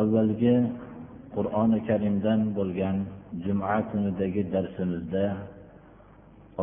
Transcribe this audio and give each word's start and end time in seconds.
Avvalgi 0.00 0.56
qur'oni 1.34 1.78
karimdan 1.88 2.40
bo'lgan 2.58 2.96
juma 3.44 3.76
kunidagi 3.90 4.42
darsimizda 4.54 5.26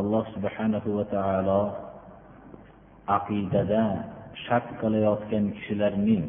alloh 0.00 0.24
subhanahu 0.34 0.88
va 0.98 1.04
taolo 1.14 1.62
aqidada 3.18 3.82
shak 4.44 4.64
qilayotgan 4.80 5.44
kishilarning 5.56 6.24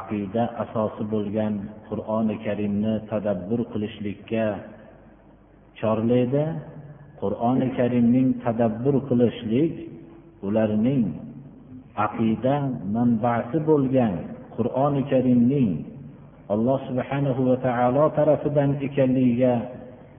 aqida 0.00 0.42
asosi 0.62 1.02
bo'lgan 1.14 1.54
qur'oni 1.88 2.36
karimni 2.46 2.94
tadabbur 3.10 3.60
qilishlikka 3.72 4.46
chorlaydi. 5.80 6.44
Qur'oni 7.20 7.68
karimning 7.78 8.28
tadabbur 8.44 8.94
qilishlik 9.08 9.74
ularning 10.46 11.04
aqida 12.06 12.54
manbasi 12.94 13.58
bo'lgan 13.70 14.14
qur'oni 14.56 15.02
karimning 15.12 15.70
alloh 16.52 16.78
subhanahu 16.88 17.40
va 17.48 17.56
taolo 17.66 18.04
tarafidan 18.18 18.70
ekanligiga 18.86 19.54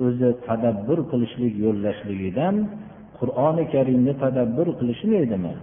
o'zi 0.05 0.29
tadabbur 0.47 0.99
qilishlik 1.11 1.53
yo'llashligidan 1.65 2.55
qur'oni 3.19 3.63
karimni 3.73 4.13
tadabbur 4.23 4.67
qilishmaydimi? 4.79 5.53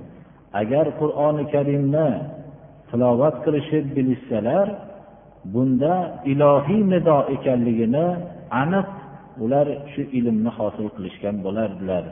Agar 0.61 0.87
qur'oni 1.01 1.45
karimni 1.55 2.09
tilovat 2.91 3.37
qilishib 3.45 3.85
bilishsalar 3.97 4.67
bunda 5.53 5.95
ilohiy 6.33 6.83
nido 6.93 7.19
ekanligini 7.35 8.07
aniq 8.63 8.89
ular 9.45 9.67
shu 9.93 10.03
ilmni 10.19 10.51
hosil 10.59 10.87
qilishgan 10.97 11.37
bo'lardilar 11.47 12.05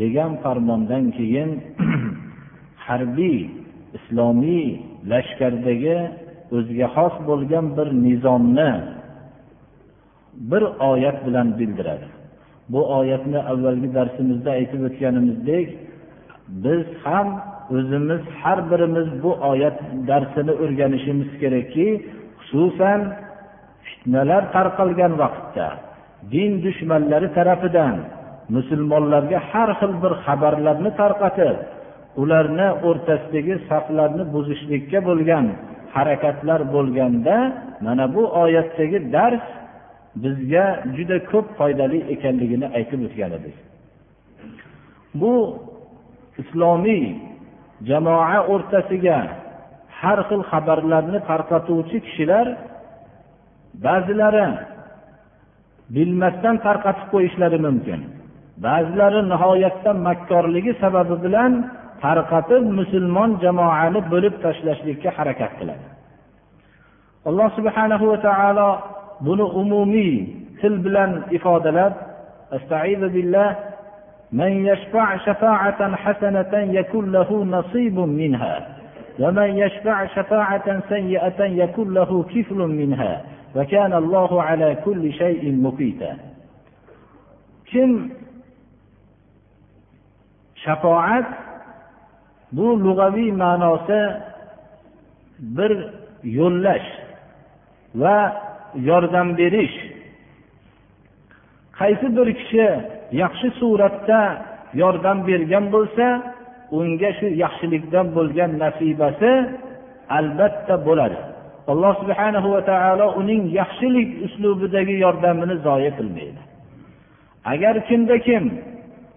degan 0.00 0.30
farmondan 0.42 1.04
keyin 1.18 1.50
harbiy 2.86 3.38
islomiy 3.98 4.66
lashkardagi 5.10 5.98
o'ziga 6.56 6.88
xos 6.96 7.14
bo'lgan 7.28 7.66
bir 7.76 7.88
nizomni 8.06 8.70
bir 10.50 10.62
oyat 10.90 11.18
bilan 11.26 11.48
bildiradi. 11.58 12.06
Bu 12.72 12.80
oyatni 12.98 13.38
avvalgi 13.52 13.88
darsimizda 13.98 14.50
aytib 14.58 14.80
o'tganimizdek 14.88 15.68
biz 16.64 16.84
ham 17.04 17.28
o'zimiz 17.76 18.22
har 18.40 18.58
birimiz 18.70 19.08
bu 19.22 19.32
oyat 19.50 19.78
darsini 20.08 20.52
o'rganishimiz 20.62 21.30
kerakki 21.40 21.86
xususan 22.46 23.00
fitnalar 23.86 24.42
tarqalgan 24.54 25.12
vaqtda 25.22 25.68
din 26.32 26.52
dushmanlari 26.64 27.28
tarafidan 27.38 27.96
musulmonlarga 28.56 29.38
har 29.50 29.70
xil 29.80 29.92
bir 30.02 30.12
xabarlarni 30.24 30.90
tarqatib 31.00 31.56
ularni 32.22 32.68
o'rtasidagi 32.88 33.54
saflarni 33.68 34.24
buzishlikka 34.34 34.98
bo'lgan 35.08 35.46
harakatlar 35.94 36.60
bo'lganda 36.74 37.36
mana 37.86 38.04
bu 38.14 38.22
oyatdagi 38.42 38.98
dars 39.14 39.46
bizga 40.22 40.66
juda 40.96 41.18
ko'p 41.30 41.46
foydali 41.58 41.98
ekanligini 42.14 42.66
aytib 42.78 43.00
o'tgan 43.06 43.30
edik. 43.38 43.56
Bu 45.20 45.34
islomiy 46.42 47.04
jamoa 47.88 48.38
o'rtasiga 48.52 49.18
har 50.00 50.18
xil 50.28 50.42
xabarlarni 50.50 51.18
tarqatuvchi 51.30 51.98
kishilar 52.06 52.46
ba'zilari 53.86 54.46
bilmasdan 55.94 56.56
tarqatib 56.66 57.06
qo'yishlari 57.14 57.58
mumkin. 57.66 58.00
Ba'zilari 58.66 59.20
nihoyatda 59.32 59.90
makkorligi 60.06 60.72
sababi 60.82 61.16
bilan 61.24 61.52
tarqatib 62.01 62.63
musulmon 62.79 63.39
jamoani 63.43 63.99
bo'lib 64.11 64.33
tashlashlikka 64.45 65.09
harakat 65.17 65.51
qiladi 65.59 65.85
alloh 67.29 67.49
subhanahu 67.57 68.05
va 68.11 68.17
taolo 68.27 68.69
buni 69.25 69.45
umumiy 69.61 70.13
til 70.61 70.75
bilan 70.85 71.11
ifodalab 71.37 71.93
billah 73.15 73.49
من 74.33 74.65
يشفع 74.65 75.17
شفاعة 75.17 75.95
حسنة 75.95 76.53
يكون 76.79 77.11
له 77.11 77.29
نصيب 77.55 77.97
منها 77.99 78.55
ومن 79.19 79.49
يشفع 79.57 80.05
شفاعة 80.05 80.67
سيئة 80.89 81.39
يكون 81.63 81.93
له 81.93 82.23
كفل 82.23 82.59
منها 82.79 83.21
وكان 83.55 83.93
الله 83.93 84.31
على 84.43 84.77
كل 84.85 85.13
شيء 85.13 85.43
مقيتا 85.65 86.13
kim 87.73 88.13
shafoat 90.63 91.25
bu 92.52 92.66
lug'aviy 92.84 93.30
ma'nosi 93.42 94.00
bir 95.56 95.72
yo'llash 96.38 96.88
va 97.94 98.18
yordam 98.74 99.28
berish. 99.38 99.76
Qaysi 101.78 102.06
bir 102.16 102.28
kishi 102.38 102.68
yaxshi 103.22 103.48
suratda 103.60 104.20
yordam 104.82 105.18
bergan 105.28 105.64
bo'lsa 105.74 106.06
unga 106.78 107.10
shu 107.18 107.26
yaxshilikdan 107.44 108.06
bo'lgan 108.16 108.50
nasibasi 108.62 109.32
albatta 110.18 110.74
bo'ladi. 110.86 111.18
Alloh 111.72 111.94
subhanahu 112.02 112.48
va 112.54 112.60
taolo 112.70 113.06
uning 113.20 113.42
yaxshilik 113.60 114.08
uslubidagi 114.26 114.94
yordamini 115.04 115.56
zoya 115.66 115.90
qilmaydi. 115.98 116.40
Agar 117.52 117.74
kimda 117.88 118.16
kim 118.26 118.44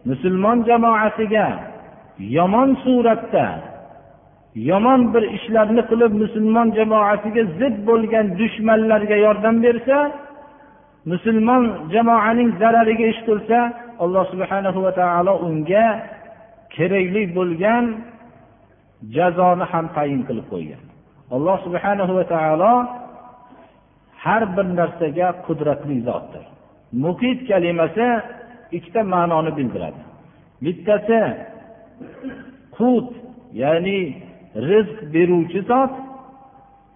musulmon 0.10 0.58
jamoasiga 0.70 1.48
yomon 2.20 2.70
suratda 2.84 3.48
yomon 4.56 5.02
bir 5.14 5.24
ishlarni 5.38 5.82
qilib 5.90 6.14
musulmon 6.24 6.68
jamoasiga 6.78 7.44
zid 7.60 7.76
bo'lgan 7.90 8.26
dushmanlarga 8.40 9.18
yordam 9.26 9.56
bersa 9.66 9.98
musulmon 11.12 11.64
jamoaning 11.94 12.50
zarariga 12.62 13.06
ish 13.14 13.22
qilsa 13.28 13.60
alloh 14.04 14.24
subhanahu 14.34 14.80
va 14.86 14.92
taolo 15.00 15.34
unga 15.48 15.88
kerakli 16.76 17.24
bo'lgan 17.38 17.86
jazoni 19.16 19.66
ham 19.72 19.86
tayin 19.96 20.22
qilib 20.28 20.46
qo'ygan. 20.54 20.82
Alloh 21.36 21.58
subhanahu 21.66 22.12
va 22.18 22.26
taolo 22.34 22.74
har 24.24 24.44
bir 24.56 24.68
narsaga 24.80 25.28
qudratli 25.46 25.98
zotdir. 26.08 26.46
Muqit 27.04 27.40
kalimasi 27.50 28.08
ikkita 28.78 29.02
ma'noni 29.14 29.52
bildiradi. 29.58 30.02
Bittasi 30.64 31.20
qut 32.78 33.08
ya'ni 33.62 34.00
rizq 34.70 34.98
beruvchi 35.14 35.62
zot. 35.72 35.94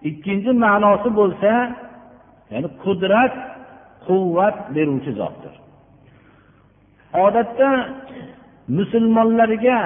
Ikkinchi 0.08 0.52
ma'nosi 0.64 1.08
bo'lsa 1.18 1.52
ya'ni 2.52 2.68
qudrat 2.84 3.34
quvvat 4.06 4.56
beruvchi 4.76 5.12
zotdir. 5.20 5.54
Odatda 7.24 7.70
musulmonlarga 8.78 9.78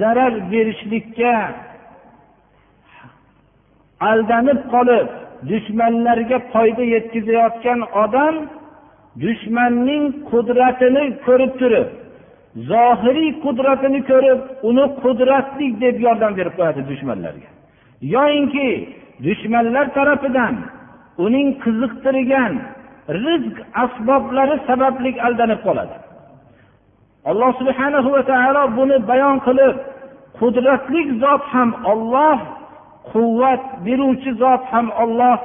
zarar 0.00 0.34
berishlikka 0.52 1.34
aldanib 4.10 4.60
qolib 4.74 5.08
dushmanlarga 5.50 6.38
foyda 6.52 6.84
yetkazayotgan 6.94 7.80
odam 8.04 8.34
dushmanning 9.24 10.04
qudratini 10.30 11.04
ko'rib 11.26 11.52
turib 11.60 11.88
zohiriy 12.56 13.30
qudratini 13.44 14.00
ko'rib 14.10 14.40
uni 14.68 14.84
qudratli 15.02 15.66
deb 15.82 15.96
yordam 16.06 16.32
berib 16.38 16.54
qo'yadi 16.58 16.82
dushmanlarga. 16.90 17.48
Yoyinki 18.14 18.68
dushmanlar 19.26 19.86
tarafidan 19.96 20.54
uning 21.24 21.48
qiziqtirgan 21.64 22.52
rizq 23.24 23.56
asboblari 23.84 24.56
sababli 24.68 25.10
aldanib 25.26 25.60
qoladi. 25.66 25.96
Alloh 27.30 27.52
subhanahu 27.60 28.08
va 28.16 28.22
taolo 28.30 28.62
buni 28.78 28.96
bayon 29.10 29.36
qilib 29.46 29.76
qudratli 30.38 31.02
zot 31.22 31.42
ham 31.54 31.70
olloh 31.92 32.38
quvvat 33.12 33.62
beruvchi 33.86 34.30
zot 34.42 34.62
ham 34.72 34.86
olloh 35.02 35.38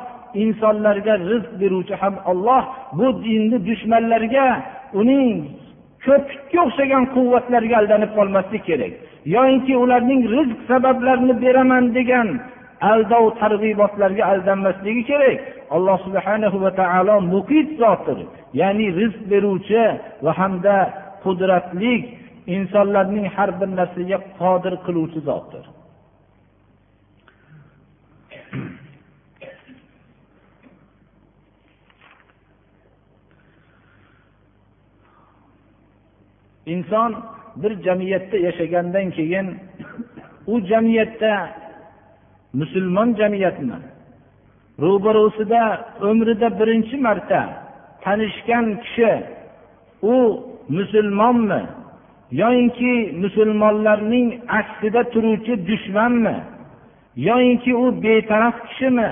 insonlarga 0.44 1.13
rizq 1.31 1.51
beruvchi 1.62 1.95
ham 2.01 2.15
olloh 2.31 2.63
bu 2.98 3.07
dinni 3.25 3.57
dushmanlarga 3.69 4.48
uning 5.00 5.36
ko'pikka 6.06 6.60
o'xshagan 6.66 7.04
quvvatlarga 7.16 7.76
aldanib 7.82 8.12
qolmaslik 8.18 8.64
kerak. 8.70 8.94
Yoyinki 9.36 9.74
ularning 9.84 10.22
rizq 10.36 10.60
sabablarini 10.70 11.36
beraman 11.44 11.86
degan 11.98 12.28
aldov 12.92 13.26
targ'ibotlarga 13.42 14.24
aldanmasligi 14.32 15.04
kerak. 15.12 15.38
Alloh 15.76 15.98
subhana 16.06 16.48
va 16.64 16.72
taolo 16.82 17.16
muqit 17.34 17.68
zotdir 17.82 18.20
ya'ni 18.60 18.88
rizq 19.00 19.22
beruvchi 19.32 19.84
va 20.26 20.32
hamda 20.40 20.78
qudratli 21.24 21.94
insonlarning 22.56 23.28
har 23.36 23.50
bir 23.60 23.70
narsaga 23.80 24.18
qodir 24.40 24.74
qiluvchi 24.86 25.20
zotdir 25.30 25.64
inson 36.74 37.16
bir 37.56 37.72
jamiyatda 37.86 38.38
yashagandan 38.38 39.08
keyin 39.18 39.48
u 40.48 40.62
jamiyatda 40.62 41.50
musulmon 42.54 43.16
jamiyatmi 43.16 43.78
ro'barosida 44.81 45.62
umrida 46.10 46.60
birinchi 46.60 46.98
marta 46.98 47.42
tanishgan 48.04 48.66
kishi 48.84 49.12
u 50.02 50.16
musulmonmi 50.69 51.62
yoyinki 52.31 52.94
musulmonlarning 53.24 54.28
aksida 54.60 55.02
turuvchi 55.13 55.54
dushmanmi 55.68 56.36
yoyinki 57.16 57.75
u 57.75 58.04
betaraf 58.04 58.56
kishimi 58.68 59.10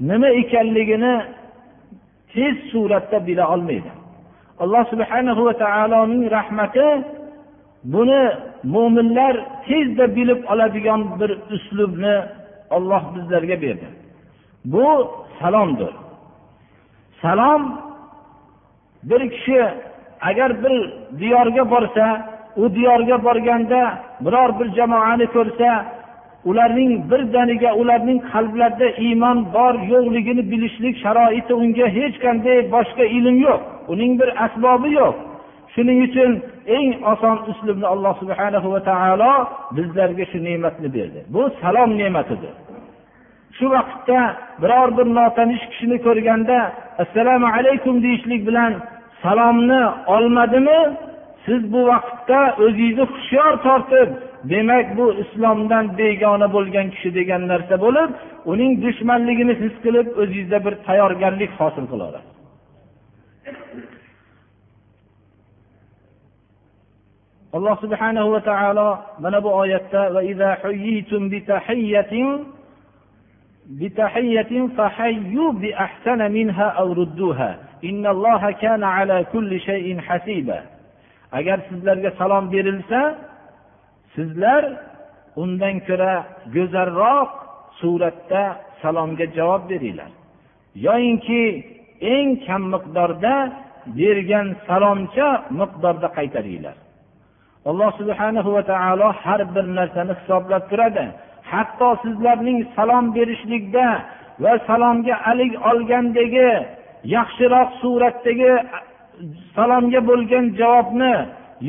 nima 0.00 0.28
ekanligini 0.28 1.14
tez 2.32 2.56
suratda 2.70 3.26
bila 3.26 3.44
olmaydi. 3.54 3.97
Alloh 4.62 4.84
subhanahu 4.92 5.40
va 5.46 5.54
taoloning 5.64 6.22
rahmati 6.36 6.86
buni 7.94 8.22
mo'minlar 8.74 9.34
tezda 9.66 10.04
bilib 10.16 10.40
oladigan 10.52 11.20
bir 11.20 11.30
uslubni 11.54 12.16
olloh 12.76 13.02
bizlarga 13.14 13.56
berdi. 13.62 13.88
Bu 14.72 14.86
salomdir. 15.40 15.92
Salom 17.22 17.62
bir 19.02 19.30
kishi 19.30 19.62
agar 20.20 20.50
bir 20.62 20.92
diyorga 21.20 21.70
borsa 21.70 22.06
u 22.56 22.74
diyorga 22.74 23.24
borganda 23.24 23.98
biror 24.20 24.50
bir 24.60 24.68
jamoani 24.76 25.26
ko'rsa 25.26 25.97
ularning 26.44 27.10
birdaniga 27.10 27.70
ularning 27.80 28.20
qalblarida 28.32 28.88
iymon 29.06 29.38
bor 29.56 29.74
yo'qligini 29.92 30.42
bilishlik 30.52 30.94
sharoiti 31.04 31.52
unga 31.62 31.86
hech 31.98 32.16
qanday 32.24 32.58
boshqa 32.74 33.04
ilm 33.18 33.36
yo'q. 33.46 33.60
Uning 33.92 34.12
bir 34.20 34.30
asbobi 34.44 34.90
yo'q. 35.00 35.14
Shuning 35.74 35.98
uchun 36.08 36.32
eng 36.76 36.90
oson 37.12 37.36
uslubni 37.50 37.86
alloh 37.94 38.14
subhana 38.22 38.58
va 38.74 38.80
taolo 38.90 39.32
bizlarga 39.76 40.24
shu 40.30 40.38
ne'matni 40.48 40.88
berdi. 40.96 41.20
Bu 41.34 41.42
salom 41.60 41.90
ne'matidir. 42.00 42.54
Shu 43.56 43.66
vaqtda 43.74 44.20
biror 44.62 44.88
bir 44.98 45.06
notanish 45.18 45.64
kishini 45.70 45.98
ko'rganda 46.06 46.58
assalomu 47.02 47.48
alaykum 47.56 47.94
deyishlik 48.04 48.42
bilan 48.48 48.72
salomni 49.22 49.82
olmadimi? 50.14 50.80
Siz 51.46 51.60
bu 51.72 51.80
vaqtda 51.92 52.40
o'zingizni 52.64 53.04
hushyor 53.12 53.52
tortib 53.66 54.08
demak 54.44 54.96
bu 54.98 55.06
islomdan 55.22 55.98
begona 55.98 56.48
bo'lgan 56.56 56.86
kishi 56.94 57.10
degan 57.18 57.42
narsa 57.52 57.76
bo'lib 57.84 58.10
uning 58.52 58.72
dushmanligini 58.84 59.54
his 59.62 59.74
qilib 59.84 60.08
o'zingizda 60.20 60.58
bir 60.66 60.74
tayyorgarlik 60.86 61.50
hosil 61.60 61.86
qilaverasiz 61.92 62.38
alloh 67.56 67.76
subhana 67.84 68.22
va 68.32 68.40
taolo 68.50 68.88
mana 69.24 69.38
bu 69.44 69.50
oyatda 69.62 70.02
agar 81.38 81.58
sizlarga 81.68 82.10
salom 82.18 82.44
berilsa 82.52 83.00
sizlar 84.14 84.62
undan 85.42 85.76
ko'ra 85.88 86.14
go'zalroq 86.54 87.30
suratda 87.80 88.42
salomga 88.82 89.26
javob 89.36 89.62
beringlar. 89.70 90.10
Yoyinki 90.86 91.42
eng 92.14 92.28
kam 92.46 92.62
miqdorda 92.74 93.34
bergan 93.98 94.46
salomcha 94.68 95.28
miqdorda 95.60 96.08
qaytaringlar. 96.18 96.76
Alloh 97.70 97.90
subhana 98.00 98.40
va 98.56 98.62
taolo 98.72 99.08
har 99.22 99.40
bir 99.54 99.66
narsani 99.78 100.14
hisoblab 100.20 100.62
turadi. 100.70 101.06
Hatto 101.50 101.88
sizlarning 102.04 102.58
salom 102.76 103.04
berishlikda 103.16 103.86
va 104.42 104.52
salomga 104.68 105.14
alik 105.30 105.52
olgandagi 105.70 106.50
yaxshiroq 107.16 107.68
suratdagi 107.82 108.52
salomga 109.56 110.00
bo'lgan 110.10 110.44
javobni 110.60 111.14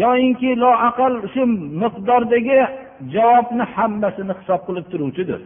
yoyinki 0.03 0.51
loaqal 0.65 1.15
shu 1.33 1.43
miqdordagi 1.83 2.61
javobni 3.15 3.65
hammasini 3.75 4.33
hisob 4.39 4.61
qilib 4.67 4.87
turuvchidir 4.93 5.41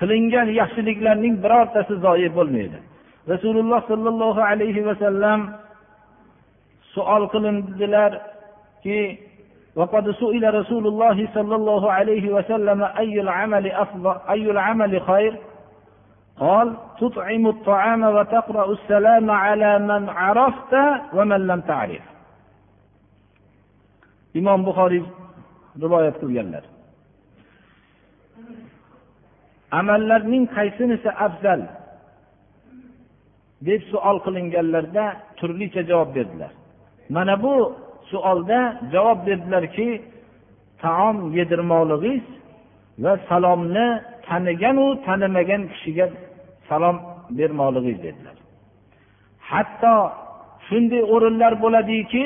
qilingan 0.00 0.48
yaxshiliklarning 0.60 1.34
birortasi 1.44 1.94
zoyi 2.04 2.28
bo'lmaydi 2.38 2.78
rasululloh 3.32 3.80
sollallohu 3.90 4.40
alayhi 4.50 4.86
vasallam 4.88 5.40
savol 6.94 7.24
qilindilarki 7.34 9.00
وقد 9.76 10.10
سئل 10.10 10.54
رسول 10.54 10.84
الله 10.86 11.28
صلى 11.34 11.54
الله 11.60 11.92
عليه 11.92 12.24
وسلم 12.36 12.80
أي 13.02 13.20
العمل 13.20 13.64
أفضل 13.84 14.16
أي 14.30 14.50
العمل 14.50 14.92
خير 15.00 15.32
قال 16.40 16.76
تطعم 17.00 17.46
الطعام 17.46 18.02
وتقرأ 18.02 18.72
السلام 18.72 19.30
على 19.30 19.78
من 19.78 20.08
عرفت 20.08 20.74
ومن 21.12 21.46
لم 21.46 21.60
تعرف 21.60 22.00
imom 24.39 24.59
buxoriy 24.67 25.03
rivoyat 25.83 26.15
qilganlar. 26.21 26.63
Amallarning 29.79 30.45
qaysinisi 30.55 31.09
afzal 31.25 31.61
deb 33.67 33.81
savol 33.91 34.17
qilinganlarda 34.25 35.05
turlicha 35.39 35.81
javob 35.89 36.09
berdilar. 36.17 36.51
Mana 37.15 37.35
bu 37.43 37.55
savolda 38.11 38.59
javob 38.93 39.19
berdilarki 39.27 39.89
taom 40.83 41.17
yedirmoqligingiz 41.37 42.25
va 43.03 43.13
salomni 43.29 43.87
taniganu 44.27 44.85
tanimagan 45.05 45.61
kishiga 45.71 46.07
salom 46.69 46.97
bermoqligingiz 47.37 47.99
dedilar. 48.05 48.37
Hatto 49.51 49.95
shunday 50.67 51.01
o'rinlar 51.13 51.53
bo'ladiki 51.63 52.25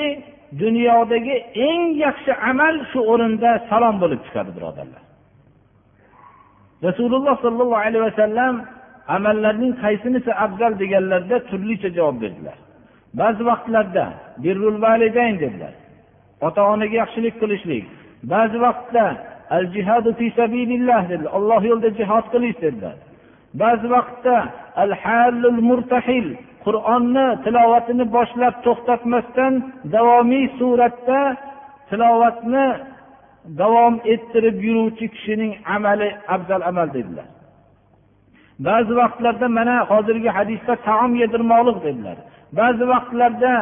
dunyodagi 0.58 1.36
eng 1.68 1.82
yaxshi 2.06 2.32
amal 2.52 2.76
shu 2.92 3.00
o'rinda 3.12 3.52
salom 3.70 3.96
bo'lib 4.04 4.22
chiqadi 4.26 4.52
birodarlar. 4.58 5.04
Rasululloh 6.88 7.36
sollallohu 7.46 7.84
alayhi 7.88 8.04
vasallam 8.10 8.56
amallarning 9.16 9.74
qaysinisi 9.84 10.32
afzal 10.46 10.74
deganlarda 10.82 11.38
turlicha 11.50 11.90
javob 11.98 12.18
berdilar. 12.24 12.58
Ba'zi 13.20 13.42
vaqtlarda 13.50 14.06
birrul 14.44 14.78
validayn 14.86 15.36
dedilar. 15.44 15.74
Ota 16.48 16.62
onaga 16.74 16.96
yaxshilik 17.02 17.36
qilishlik 17.42 17.86
ba'zi 18.34 18.58
vaqtda 18.66 19.06
al 19.58 19.66
jihadu 19.76 20.10
fi 20.20 20.26
sabilillah 20.40 21.02
dedilar 21.12 21.32
alloh 21.38 21.62
yo'lida 21.72 21.90
jihod 22.00 22.26
qilish 22.34 22.58
dedilar. 22.64 22.98
Ba'zi 23.62 23.88
vaqtda 23.96 24.36
al 24.84 24.92
halul 25.04 25.60
murtahil 25.70 26.28
qur'onni 26.66 27.28
tilovatini 27.44 28.06
boshlab 28.16 28.56
to'xtatmasdan 28.66 29.54
davomiy 29.96 30.46
suratda 30.60 31.20
tilovatni 31.90 32.68
davom 33.62 33.96
ettirib 34.14 34.58
yuruvchi 34.68 35.06
kishining 35.14 35.54
amali 35.76 36.10
afzal 36.36 36.62
amal 36.72 36.88
dedilar. 36.98 37.28
Ba'zi 38.68 38.94
vaqtlarda 39.02 39.48
mana 39.58 39.76
hozirgi 39.92 40.30
hadisda 40.38 40.74
taom 40.88 41.12
yedirmoqlik 41.22 41.78
dedilar. 41.88 42.18
Ba'zi 42.60 42.84
vaqtlarda 42.94 43.54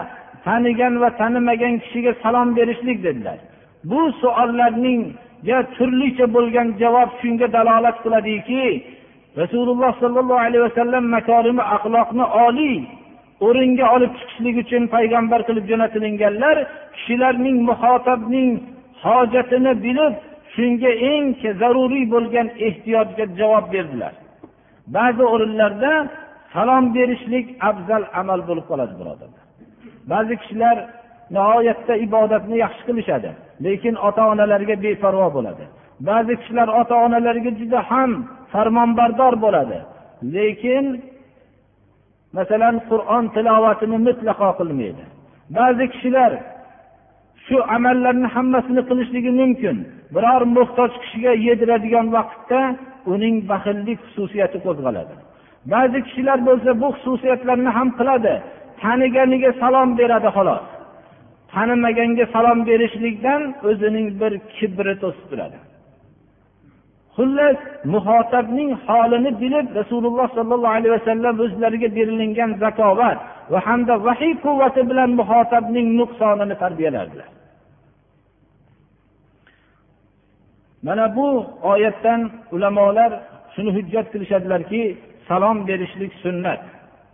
tanigan 0.47 0.93
va 1.01 1.09
tanimagan 1.21 1.73
kishiga 1.83 2.13
salom 2.23 2.49
berishlik 2.57 2.99
dedilar. 3.07 3.39
Bu 3.89 4.01
savollarningga 4.21 5.57
turlicha 5.75 6.25
bo'lgan 6.35 6.67
javob 6.81 7.09
shunga 7.21 7.47
dalolat 7.57 7.97
qiladiki 8.03 8.63
rasululloh 9.41 9.91
sollallohu 10.03 10.43
alayhi 10.47 10.63
vasallam 10.67 11.03
makorimi 11.15 11.63
axloqni 11.75 12.25
oliy 12.45 12.77
o'ringa 13.47 13.85
olib 13.95 14.11
chiqishlik 14.19 14.55
uchun 14.63 14.83
payg'ambar 14.95 15.39
qilib 15.47 15.65
jo'natilinganlar 15.71 16.57
kishilarning 16.95 17.57
muhotabning 17.69 18.49
hojatini 19.05 19.73
bilib 19.85 20.13
shunga 20.55 20.91
eng 21.11 21.25
zaruriy 21.61 22.05
bo'lgan 22.13 22.47
ehtiyojga 22.67 23.25
javob 23.39 23.65
berdilar. 23.73 24.13
Ba'zi 24.95 25.23
o'rinlarda 25.33 25.93
salom 26.53 26.85
berishlik 26.95 27.45
afzal 27.69 28.03
amal 28.21 28.39
bo'lib 28.49 28.65
qoladi 28.71 28.93
birodarlar. 28.99 29.43
Ba'zi 30.11 30.33
kishilar 30.41 30.77
nihoyatda 31.35 31.93
ibodatni 32.05 32.55
yaxshi 32.65 32.83
qilishadi 32.87 33.29
lekin 33.65 33.95
ota 34.07 34.23
onalariga 34.31 34.75
beparvo 34.85 35.27
bo'ladi. 35.37 35.63
Ba'zi 35.99 36.33
kishilar 36.39 36.67
ota 36.81 36.95
onalariga 37.05 37.51
juda 37.59 37.79
ham 37.91 38.11
farmonbardor 38.51 39.33
bo'ladi. 39.43 39.79
Lekin 40.35 40.85
masalan 42.37 42.75
qur'on 42.89 43.25
tilovatini 43.35 43.97
mutlaqo 44.07 44.49
qilmaydi. 44.59 45.03
Ba'zi 45.57 45.85
kishilar 45.93 46.31
shu 47.45 47.57
amallarni 47.75 48.27
hammasini 48.35 48.81
qilishligi 48.89 49.31
mumkin. 49.41 49.77
Biror 50.15 50.41
muhtoj 50.57 50.91
kishiga 51.03 51.31
yediradigan 51.47 52.07
vaqtda 52.17 52.61
uning 53.13 53.35
baxillik 53.51 53.99
xususiyati 54.05 54.57
qo'zg'aladi. 54.65 55.15
Ba'zi 55.73 55.99
kishilar 56.07 56.39
bo'lsa 56.47 56.69
bu 56.81 56.87
xususiyatlarni 56.95 57.71
ham 57.77 57.89
qiladi. 57.99 58.33
Taniganiga 58.81 59.51
salom 59.61 59.89
beradi 59.99 60.29
xolos. 60.37 60.65
Tanimaganga 61.53 62.25
salom 62.35 62.59
berishlikdan 62.69 63.41
o'zining 63.69 64.07
bir 64.21 64.33
kibri 64.55 64.93
to'sib 65.03 65.25
turadi. 65.31 65.57
Xullas 67.17 67.57
muhotabning 67.93 68.71
holini 68.87 69.31
bilib 69.41 69.67
rasululloh 69.79 70.27
sollallohu 70.37 70.75
alayhi 70.77 70.93
vasallam 70.97 71.35
o'zlariga 71.45 71.89
berilingan 71.97 72.51
zakovat 72.63 73.17
va 73.51 73.59
hamda 73.67 73.95
vahiy 74.07 74.33
quvvati 74.45 74.81
bilan 74.89 75.09
muhotabning 75.19 75.87
nuqsonini 75.99 76.55
tarbiyalardilar. 76.63 77.29
Mana 80.87 81.05
bu 81.17 81.27
oyatdan 81.71 82.21
ulamolar 82.55 83.11
shuni 83.53 83.71
hujjat 83.77 84.05
qilishadilarki 84.13 84.81
salom 85.27 85.57
berishlik 85.69 86.11
sunnat 86.23 86.61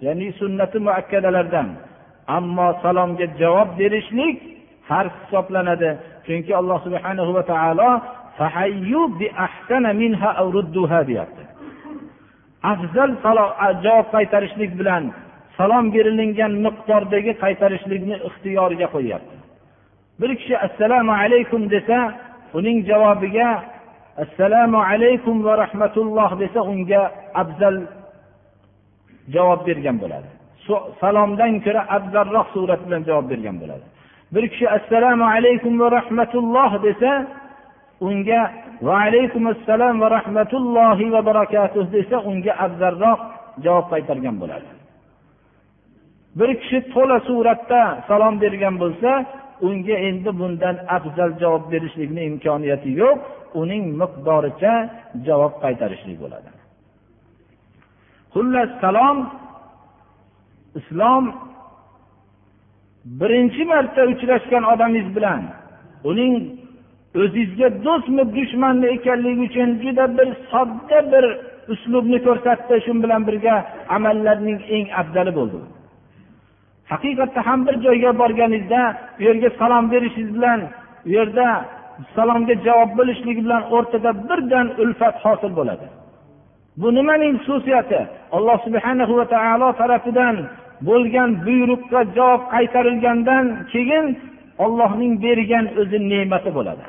ya'ni 0.06 0.28
sunnati 0.42 0.78
muakkadalardan. 0.88 1.68
Ammo 2.38 2.68
salomga 2.84 3.26
javob 3.42 3.70
berishlik 3.80 4.38
farz 4.88 5.14
hisoblanadi. 5.22 5.90
Chunki 6.26 6.52
alloh 6.60 6.78
subhanahu 6.86 7.32
va 7.38 7.44
taolo 7.52 7.90
afzal 12.74 13.12
javob 13.84 14.08
qaytarishlik 14.16 14.72
bilan 14.80 15.04
salom 15.58 15.86
berilingan 15.96 16.54
miqdordagi 16.66 17.32
qaytarishlikni 17.44 18.16
ixtiyoriga 18.28 18.88
qo'yyapti 18.96 19.36
bir 20.22 20.32
kishi 20.40 20.56
assalomu 20.68 21.14
alaykum 21.24 21.62
desa 21.74 21.98
uning 22.58 22.78
javobiga 22.90 23.50
assalomu 24.24 24.80
alaykum 24.92 25.36
va 25.46 25.54
rahmatulloh 25.64 26.32
desa 26.42 26.60
unga 26.72 27.02
afzal 27.42 27.76
javob 29.36 29.60
bergan 29.68 29.98
bo'ladi 30.04 30.30
salomdan 31.02 31.54
ko'ra 31.66 31.82
afzalroq 31.98 32.48
surat 32.56 32.82
bilan 32.86 33.02
javob 33.10 33.26
bergan 33.32 33.56
bo'ladi 33.62 33.86
bir 34.34 34.44
kishi 34.52 34.68
assalomu 34.78 35.26
alaykum 35.36 35.74
va 35.82 35.88
rahmatulloh 35.98 36.72
desa 36.88 37.12
unga 38.02 38.42
va 38.86 38.94
alaykum 39.06 39.44
assalom 39.54 39.96
va 40.04 40.08
rahmatullohi 40.18 41.06
va 41.16 41.22
barakatuh 41.30 41.84
desa 41.96 42.18
unga 42.30 42.54
afzalroq 42.66 43.20
javob 43.66 43.86
qaytargan 43.94 44.36
bo'ladi. 44.42 44.70
Bir 46.40 46.50
kishi 46.62 46.80
to'la 46.94 47.18
suratda 47.28 47.82
salom 48.08 48.34
bergan 48.44 48.76
bo'lsa 48.84 49.12
unga 49.68 49.96
endi 50.10 50.32
bundan 50.40 50.76
afzal 50.98 51.32
javob 51.42 51.64
berishlikni 51.74 52.22
imkoniyati 52.32 52.90
yo'q 53.02 53.18
uning 53.62 53.84
miqdoricha 54.02 54.74
javob 55.28 55.54
qaytarishlik 55.64 56.18
bo'ladi. 56.24 56.50
Xullas 58.34 58.70
salom 58.84 59.18
islom 60.80 61.24
birinchi 63.20 63.64
marta 63.72 64.02
uchrashgan 64.14 64.64
odamingiz 64.74 65.08
bilan 65.18 65.42
uning 66.10 66.34
o'zizga 67.22 67.68
do'stmi 67.86 68.24
dushmanmi 68.36 68.88
ekanligi 68.96 69.42
uchun 69.48 69.70
juda 69.84 70.06
bir 70.18 70.28
sodda 70.52 71.00
bir 71.12 71.26
uslubni 71.74 72.20
ko'rsatdi 72.28 72.76
shu 72.86 72.92
bilan 73.04 73.22
birga 73.28 73.56
amallarning 73.96 74.60
eng 74.76 74.86
afzali 75.02 75.32
bo'ldi. 75.40 75.60
Haqiqatda 76.92 77.42
ham 77.48 77.60
bir 77.68 77.76
joyga 77.86 78.12
borganingizda 78.22 78.82
u 79.20 79.22
yerga 79.28 79.50
salom 79.60 79.86
berishingiz 79.94 80.32
bilan 80.38 80.60
u 81.08 81.10
yerda 81.18 81.48
salomga 82.16 82.56
javob 82.66 82.92
bo'lishligi 83.00 83.42
bilan 83.46 83.64
o'rtada 83.76 84.12
birdan 84.30 84.68
ulfat 84.82 85.16
hosil 85.24 85.52
bo'ladi. 85.60 85.88
Bu 86.82 86.88
nimaning 86.98 87.34
xususiyati? 87.44 88.02
Alloh 88.36 88.58
subhana 88.66 89.04
va 89.20 89.26
taolo 89.36 89.70
tarafidan 89.82 90.36
bo'lgan 90.88 91.30
buyruqqa 91.46 92.00
javob 92.18 92.42
qaytarilgandan 92.54 93.46
keyin 93.72 94.06
ollohning 94.66 95.14
bergan 95.26 95.66
o'zi 95.82 95.98
ne'mati 96.12 96.50
bo'ladi. 96.58 96.84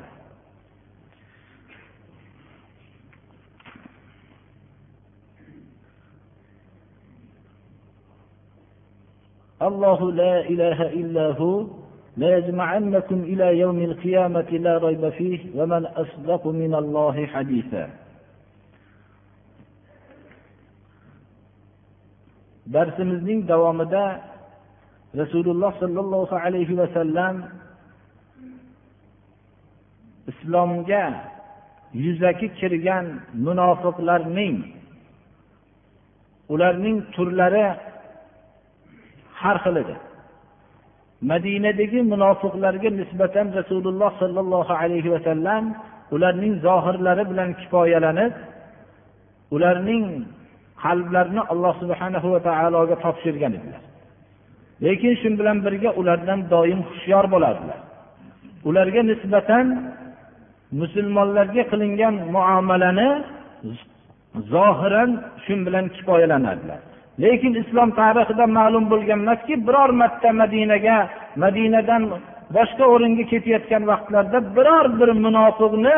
الله 9.64 10.12
لا 10.12 10.40
إله 10.40 10.80
إلا 11.02 11.26
هو 11.32 11.68
ليجمعنكم 12.18 13.20
إلى 13.24 13.60
يوم 13.60 13.80
القيامة 13.80 14.50
لا 14.66 14.78
ريب 14.78 15.10
فيه 15.10 15.40
ومن 15.56 15.86
أصدق 15.86 16.48
من 16.48 16.76
الله 16.76 17.26
حديثا 17.26 17.90
darsimizning 22.70 23.50
davomida 23.50 24.22
rasululloh 25.18 25.74
sollallohu 25.82 26.36
alayhi 26.38 26.78
vasallam 26.78 27.36
islomga 30.32 31.04
yuzaki 31.94 32.48
kirgan 32.62 33.06
munofiqlarning 33.46 34.56
ularning 36.54 36.98
turlari 37.18 37.68
har 39.45 39.57
xil 39.65 39.77
edi. 39.83 39.95
Madinadagi 41.31 42.01
munofiqlarga 42.13 42.91
nisbatan 43.01 43.47
rasululloh 43.59 44.11
sollallohu 44.23 44.73
alayhi 44.83 45.09
vasallam 45.15 45.65
ularning 46.15 46.55
zohirlari 46.67 47.25
bilan 47.31 47.49
kifoyalanib 47.61 48.33
ularning 49.55 50.05
qalblarini 50.85 51.43
alloh 51.53 51.75
subhanahu 51.83 52.27
va 52.35 52.41
taologa 52.49 52.97
topshirgan 53.05 53.53
edilar. 53.59 53.83
Lekin 54.85 55.13
shu 55.21 55.29
bilan 55.41 55.59
birga 55.67 55.91
ulardan 56.01 56.41
doim 56.55 56.81
hushyor 56.89 57.25
bo'lardilar. 57.35 57.81
Ularga 58.69 59.03
nisbatan 59.11 59.67
musulmonlarga 60.81 61.63
qilingan 61.71 62.15
muomalani 62.35 63.09
zohiran 64.53 65.11
shu 65.45 65.55
bilan 65.67 65.85
kifoyalanardilar. 65.97 66.81
Lekin 67.23 67.53
islom 67.63 67.91
tarixida 68.01 68.47
ma'lum 68.59 68.85
bo'lgan 68.93 69.21
emaski 69.25 69.55
biror 69.67 69.91
marta 70.01 70.31
madinaga 70.43 70.97
madinadan 71.43 72.03
boshqa 72.57 72.85
o'ringa 72.95 73.25
ketayotgan 73.33 73.83
vaqtlarda 73.91 74.39
biror 74.57 74.87
bir 75.01 75.11
munofiqni 75.25 75.97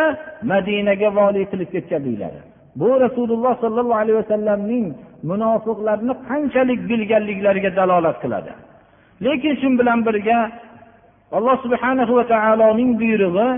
madinaga 0.52 1.08
voliy 1.18 1.44
qilib 1.50 1.68
ketganliklari. 1.74 2.40
Bu 2.80 2.88
rasululloh 3.04 3.54
sollallohu 3.64 4.00
alayhi 4.02 4.18
vasallamning 4.22 4.86
munofiqlarni 5.30 6.14
qanchalik 6.28 6.80
bilganliklariga 6.90 7.70
dalolat 7.78 8.16
qiladi. 8.22 8.52
Lekin 9.24 9.54
shu 9.60 9.68
bilan 9.80 9.98
birga 10.06 10.38
alloh 11.36 11.56
subhanahu 11.64 12.12
va 12.18 12.24
taoloning 12.34 12.90
buyrug'i 13.00 13.48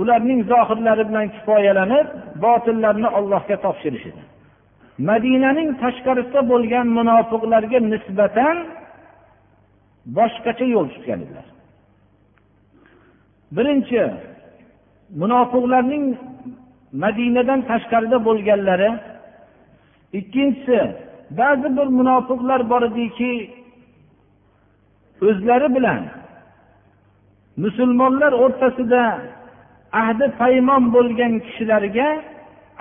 ularning 0.00 0.40
zohirlari 0.52 1.02
bilan 1.08 1.26
kifoyalanib 1.34 2.06
botillarni 2.44 3.08
ollohga 3.18 3.56
topshirish 3.64 4.06
edi 4.10 4.22
madinaning 4.98 5.70
tashqarisida 5.82 6.40
bo'lgan 6.52 6.86
munofiqlarga 6.98 7.78
nisbatan 7.92 8.56
boshqacha 10.16 10.66
yo'l 10.74 10.86
tutgan 10.94 11.18
edilar. 11.24 11.46
Birinchi 13.56 14.02
munofiqlarning 15.22 16.04
madinadan 17.04 17.60
tashqarida 17.70 18.18
bo'lganlari. 18.28 18.90
Ikkinchisi 20.18 20.78
ba'zi 21.40 21.68
bir 21.76 21.86
munofiqlar 21.98 22.60
bor 22.70 22.82
ediki 22.90 23.32
o'zlari 25.28 25.68
bilan 25.76 26.02
musulmonlar 27.64 28.32
o'rtasida 28.44 29.02
ahdi 30.02 30.26
paymon 30.40 30.82
bo'lgan 30.94 31.32
kishilarga 31.44 32.08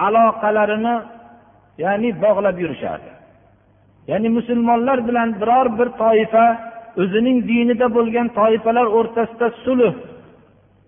aloqalarini 0.05 0.95
ya'ni 1.83 2.09
bog'lab 2.23 2.57
yurishardi 2.63 3.11
ya'ni 4.11 4.29
musulmonlar 4.37 4.97
bilan 5.07 5.29
biror 5.41 5.67
bir 5.79 5.89
toifa 6.03 6.45
o'zining 7.01 7.37
dinida 7.51 7.87
bo'lgan 7.97 8.27
toifalar 8.39 8.87
o'rtasida 8.97 9.47
sulh 9.65 9.93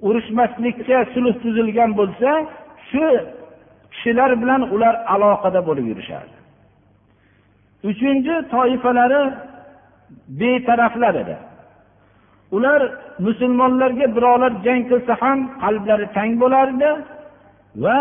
urushmaslikka 0.07 0.97
sulh 1.13 1.33
tuzilgan 1.43 1.91
bo'lsa 1.99 2.29
shu 2.89 3.05
kishilar 3.93 4.31
bilan 4.41 4.61
ular 4.75 4.95
aloqada 5.13 5.59
bo'lib 5.67 5.85
yurishardi. 5.91 6.37
Uchinchi 7.89 8.35
toifalari 8.53 9.21
betaraflar 10.39 11.15
edi 11.23 11.35
ular 12.55 12.81
musulmonlarga 13.25 14.07
birovlar 14.15 14.51
jang 14.65 14.81
qilsa 14.89 15.13
ham 15.21 15.39
qalblari 15.63 16.05
tang 16.17 16.33
bo'lardi 16.43 16.89
va 17.83 17.99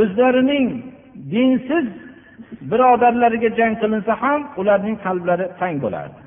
o'zlarining 0.00 0.66
dinsiz 1.32 1.86
birodarlariga 2.70 3.50
jang 3.58 3.74
qilinsa 3.82 4.12
ham 4.22 4.40
ularning 4.60 4.96
qalblari 5.04 5.46
tang 5.60 5.76
bo'lardi. 5.84 6.20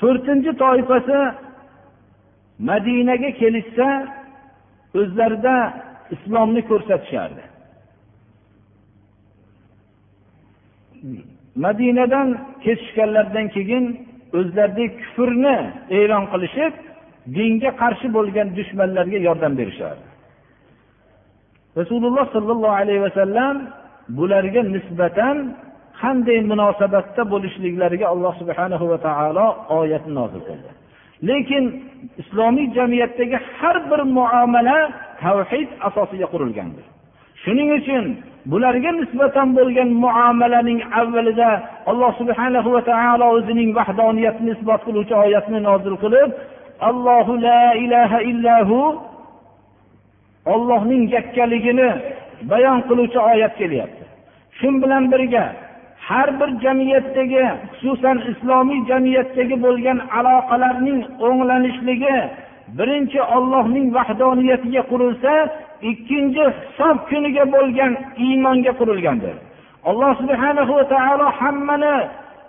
To'rtinchi 0.00 0.52
toifasi 0.62 1.18
madinaga 2.70 3.30
kelishsa 3.40 3.88
o'zlarida 5.00 5.56
islomni 6.14 6.62
ko'rsatishardi. 6.70 7.44
Madinadan 11.64 12.28
ketishganlaridan 12.64 13.46
keyin 13.56 13.84
o'zlaridagi 14.38 14.86
kufrni 15.00 15.56
e'lon 15.98 16.24
qilishib 16.32 16.72
dinga 17.36 17.70
qarshi 17.82 18.08
bo'lgan 18.16 18.48
dushmanlarga 18.58 19.18
yordam 19.28 19.52
berishardi. 19.60 20.09
Rasululloh 21.78 22.26
sollallohu 22.36 22.78
alayhi 22.82 23.02
vasallam 23.06 23.54
bularga 24.18 24.62
nisbatan 24.74 25.36
qanday 26.00 26.38
munosabatda 26.52 27.22
bo'lishliklariga 27.32 28.06
alloh 28.12 28.32
subhanahu 28.40 28.84
va 28.92 28.98
taolo 29.06 29.46
oyatni 29.80 30.12
nozil 30.20 30.42
qildi. 30.48 30.70
Lekin 31.28 31.64
islomiy 32.22 32.66
jamiyatdagi 32.76 33.36
har 33.58 33.76
bir 33.90 34.00
muomala 34.18 34.78
tavhid 35.22 35.68
asosiga 35.88 36.26
qurilgandir. 36.32 36.84
Shuning 37.42 37.68
uchun 37.78 38.04
bularga 38.52 38.90
nisbatan 39.00 39.48
bo'lgan 39.58 39.88
muomalaning 40.04 40.80
avvalida 41.00 41.50
alloh 41.90 42.12
subhana 42.20 42.60
va 42.74 42.82
taolo 42.90 43.26
o'zining 43.36 43.70
vahdoniyatini 43.78 44.50
isbot 44.56 44.80
qiluvchi 44.86 45.14
oyatni 45.24 45.58
nozil 45.68 45.94
qilib 46.04 46.30
allohu 46.90 47.32
la 47.46 47.62
ilaha 47.84 48.18
illahu 48.30 48.78
ollohning 50.46 51.02
yakkaligini 51.16 51.90
bayon 52.50 52.80
qiluvchi 52.88 53.18
oyat 53.18 53.54
kelyapti. 53.60 54.04
Shu 54.58 54.68
bilan 54.82 55.04
birga 55.12 55.44
har 56.08 56.40
bir 56.40 56.50
jamiyatdagi 56.64 57.44
xususan 57.78 58.18
islomiy 58.30 58.80
jamiyatdagi 58.90 59.56
bo'lgan 59.64 59.98
aloqalarning 60.18 61.00
o'nglanishligi 61.26 62.16
birinchi 62.78 63.20
ollohning 63.36 63.86
vahdoniyatiga 63.96 64.82
qurilsa 64.90 65.32
ikkinchi 65.90 66.44
hisob 66.58 66.96
kuniga 67.10 67.44
bo'lgan 67.54 67.92
iymonga 68.24 68.72
qurilgandir. 68.80 69.34
Alloh 69.90 70.12
subhana 70.20 70.62
va 70.68 70.84
taolo 70.94 71.28
hammani 71.40 71.96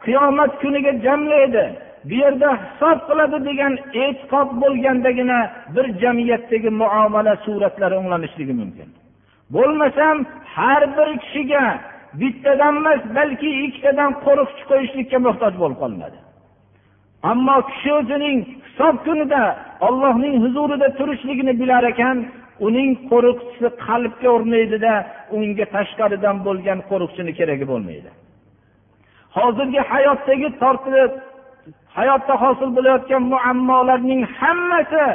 qiyomat 0.05 0.51
kuniga 0.62 0.91
jamlaydi. 1.05 1.65
Bu 2.10 2.13
yerda 2.24 2.50
hisob 2.63 2.98
qiladi 3.10 3.38
degan 3.50 3.74
e'tiqod 4.03 4.50
bo'lgandagina 4.62 5.39
bir 5.75 5.86
jamiyatdagi 6.01 6.70
muomala 6.81 7.34
suratlari 7.46 7.96
o'nglanishligi 8.01 8.53
mumkin. 8.62 8.89
Bo'lmasam 9.55 10.15
har 10.55 10.84
bir 10.98 11.10
kishiga 11.24 11.65
bittadan 12.22 12.75
emas 12.81 13.01
balki 13.17 13.50
ikkitadan 13.65 14.12
qo'riqchi 14.25 14.63
qo'yishlikka 14.72 15.17
muhtoj 15.27 15.53
bo'lib 15.62 15.77
qolinadi. 15.84 16.17
Ammo 17.31 17.58
kishi 17.70 17.91
o'zining 18.00 18.38
hisob 18.67 18.96
kunida 19.05 19.41
ollohning 19.88 20.36
huzurida 20.43 20.88
turishligini 21.00 21.53
bilar 21.62 21.84
ekan 21.93 22.17
uning 22.67 22.89
qo'riqchisi 23.12 23.67
qalbga 23.86 24.29
o'rnaydida 24.36 24.93
unga 25.36 25.65
tashqaridan 25.75 26.38
bo'lgan 26.48 26.79
qo'riqchini 26.89 27.31
keragi 27.39 27.65
bo'lmaydi. 27.72 28.10
Hozirgi 29.38 29.81
hayotdagi 29.91 30.48
tortilib 30.63 31.12
hayotda 31.98 32.33
hosil 32.43 32.69
bo'layotgan 32.77 33.24
muammolarning 33.33 34.21
hammasi 34.39 35.07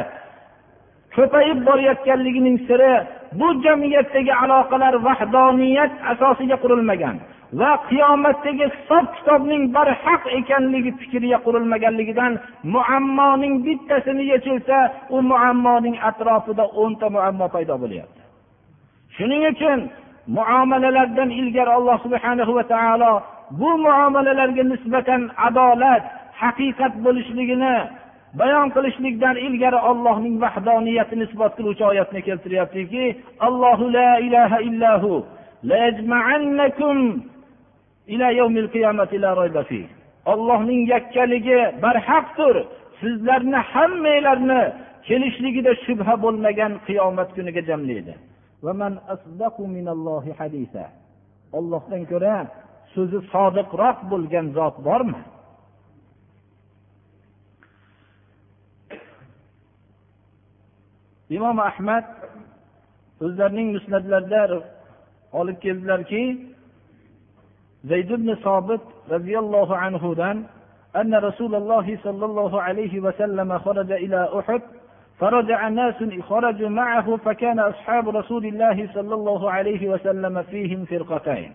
ko'payib 1.16 1.58
borayotganligining 1.68 2.58
siri 2.68 2.92
bu 3.38 3.48
jamiyatdagi 3.64 4.32
aloqalar 4.42 4.94
vahdoniyat 5.06 5.92
asosiga 6.12 6.56
qurilmagan 6.64 7.16
va 7.60 7.70
qiyomatdagi 7.88 8.66
hisob 8.74 9.06
kitobning 9.16 9.62
barhaq 9.76 10.22
ekanligi 10.38 10.90
fikriga 11.00 11.38
qurilmaganligidan 11.46 12.32
muammoning 12.74 13.54
bittasini 13.66 14.24
yechilsa 14.32 14.78
u 15.14 15.22
muammoning 15.30 15.96
atrofida 16.08 16.64
o'nta 16.82 17.06
muammo 17.16 17.46
paydo 17.54 17.74
bo'lyapti. 17.82 18.20
Shuning 19.16 19.42
uchun 19.52 19.80
muomalalardan 20.38 21.30
ilgari 21.40 21.70
alloh 21.78 21.96
subhana 22.04 22.44
va 22.58 22.64
taolo 22.72 23.12
bu 23.60 23.70
muomalalarga 23.86 24.62
nisbatan 24.72 25.22
adolat 25.46 26.04
haqiqat 26.40 26.94
bo'lishligini 27.04 27.74
bayon 28.40 28.68
qilishlikdan 28.76 29.36
ilgari 29.46 29.78
ollohning 29.90 30.36
vahdoniyatini 30.44 31.22
isbot 31.28 31.52
qiluvchi 31.58 31.84
oyatni 31.92 32.20
keltiryaptiki 32.28 33.04
allohu 33.46 33.84
la 33.98 34.10
ilaha 34.26 34.58
illahu 34.68 35.12
ollohning 40.32 40.80
yakkaligi 40.94 41.60
barhaqdir. 41.84 42.56
Sizlarni 43.00 43.60
hammanglarni 43.72 44.62
kelishligida 45.08 45.72
shubha 45.84 46.14
bo'lmagan 46.24 46.72
qiyomat 46.86 47.28
kuniga 47.36 47.62
jamlaydi. 47.70 48.14
Ollohdan 51.58 52.02
ko'ra 52.12 52.36
so'zi 52.94 53.18
sodiqroq 53.32 53.98
bo'lgan 54.12 54.46
zot 54.58 54.76
bormi? 54.88 55.20
Imom 61.30 61.58
ahmad 61.60 62.04
o'zlarining 63.20 63.68
musnatlarida 63.76 64.42
olib 65.32 65.58
keldilarki 65.64 66.22
zayd 67.90 68.10
ibn 68.10 68.28
sobit 68.46 68.82
roziyallohu 69.14 69.74
anhudan 69.86 70.38
أن 70.96 71.14
رسول 71.14 71.54
الله 71.54 71.98
صلى 72.04 72.24
الله 72.24 72.62
عليه 72.62 73.00
وسلم 73.00 73.58
خرج 73.58 73.92
إلى 73.92 74.20
أحد 74.38 74.62
فرجع 75.20 75.68
ناس 75.68 75.94
خرجوا 76.28 76.68
معه 76.68 77.16
فكان 77.16 77.58
أصحاب 77.58 78.08
رسول 78.08 78.46
الله 78.46 78.88
صلى 78.94 79.14
الله 79.14 79.50
عليه 79.50 79.88
وسلم 79.88 80.42
فيهم 80.42 80.84
فرقتين 80.84 81.52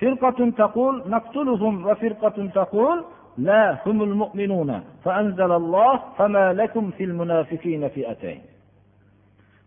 فرقة 0.00 0.50
تقول 0.50 1.02
نقتلهم 1.06 1.86
وفرقة 1.86 2.46
تقول 2.54 3.04
لا 3.38 3.78
هم 3.86 4.02
المؤمنون 4.02 4.84
فأنزل 5.04 5.52
الله 5.52 6.00
فما 6.18 6.52
لكم 6.52 6.90
في 6.90 7.04
المنافقين 7.04 7.88
فئتين 7.88 8.40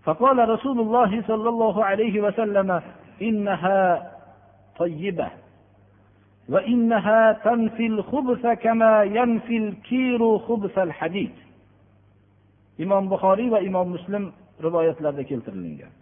فقال 0.04 0.48
رسول 0.48 0.80
الله 0.80 1.22
صلى 1.28 1.48
الله 1.48 1.84
عليه 1.84 2.20
وسلم 2.20 2.82
إنها 3.22 4.12
طيبة 4.78 5.28
وإنها 6.48 7.32
تنفي 7.32 7.86
الخبث 7.86 8.46
كما 8.46 9.02
ينفي 9.02 9.56
الكير 9.56 10.38
خبث 10.38 10.78
الحديد 10.78 11.32
imom 12.78 13.08
buxoriy 13.10 13.50
va 13.50 13.60
imom 13.68 13.88
muslim 13.96 14.24
rivoyatlarida 14.66 15.24
keltirilgan 15.30 15.92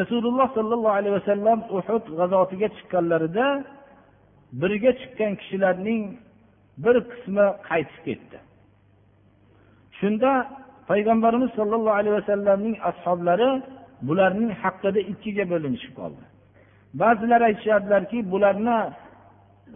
rasululloh 0.00 0.48
sollallohu 0.56 0.96
alayhi 0.98 1.14
vasallam 1.20 1.58
uhud 1.78 2.04
g'azotiga 2.18 2.68
chiqqanlarida 2.76 3.46
birga 4.62 4.92
chiqqan 5.00 5.32
kishilarning 5.40 6.02
bir 6.84 6.96
qismi 7.10 7.46
qaytib 7.68 8.00
ketdi 8.06 8.38
shunda 9.98 10.32
payg'ambarimiz 10.89 11.51
sollallohu 11.57 11.97
alayhi 11.99 12.15
vasallamning 12.19 12.75
ashoblari 12.89 13.49
bularning 14.07 14.51
haqida 14.63 14.99
ikkiga 15.11 15.45
bo'linishib 15.51 15.93
qoldi. 15.99 16.23
Ba'zilar 17.01 17.41
aytishardilarki 17.49 18.17
bularni 18.33 18.79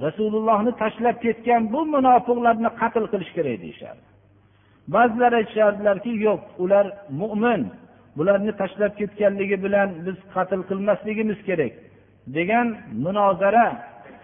rasulullohni 0.06 0.72
tashlab 0.82 1.18
ketgan 1.26 1.62
bu 1.74 1.80
munofiqlarni 1.96 2.70
qatl 2.82 3.06
qilish 3.12 3.32
kerak 3.38 3.58
deyishardi. 3.64 4.06
Ba'zilar 4.96 5.32
aytishardilarki 5.40 6.12
yo'q 6.28 6.42
ular 6.64 6.86
mo'min 7.22 7.62
bularni 8.18 8.52
tashlab 8.62 8.94
ketganligi 9.00 9.58
bilan 9.66 9.90
biz 10.06 10.18
qatl 10.36 10.62
qilmasligimiz 10.70 11.40
kerak 11.50 11.74
degan 12.38 12.68
munozara 13.06 13.66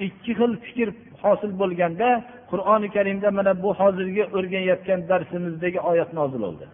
ikki 0.08 0.32
xil 0.40 0.52
fikr 0.66 0.90
hosil 1.24 1.52
bo'lganda 1.62 2.10
qur'oni 2.52 2.88
karimda 2.96 3.30
mana 3.38 3.52
bu 3.64 3.70
hozirgi 3.80 4.24
o'rganayotgan 4.38 5.00
darsimizdagi 5.12 5.80
oyat 5.92 6.10
nozil 6.20 6.42
bo'ldi 6.46 6.66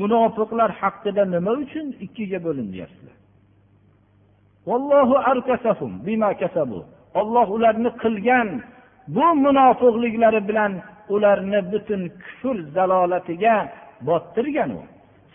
munofiqlar 0.00 0.70
haqida 0.80 1.22
nima 1.34 1.52
uchun 1.62 1.86
ikkiga 2.04 2.38
bo'linyapsizlar 2.46 3.16
olloh 7.20 7.46
ularni 7.56 7.90
qilgan 8.02 8.48
bu 9.14 9.26
munofiqliklari 9.44 10.40
bilan 10.48 10.72
ularni 11.14 11.60
butun 11.72 12.02
kufr 12.24 12.56
zalolatiga 12.74 13.56
bottirgan 14.06 14.70
u. 14.70 14.82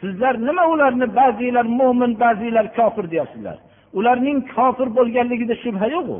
Sizlar 0.01 0.33
nima 0.47 0.63
ularni 0.73 1.07
ba'zilar 1.19 1.65
mo'min 1.79 2.11
ba'zilar 2.23 2.65
kofir 2.77 3.05
deyapsizlar? 3.11 3.57
Ularning 3.97 4.39
kofir 4.55 4.87
bo'lganligida 4.97 5.55
shubha 5.63 5.87
yo'q 5.95 6.07
u. 6.17 6.19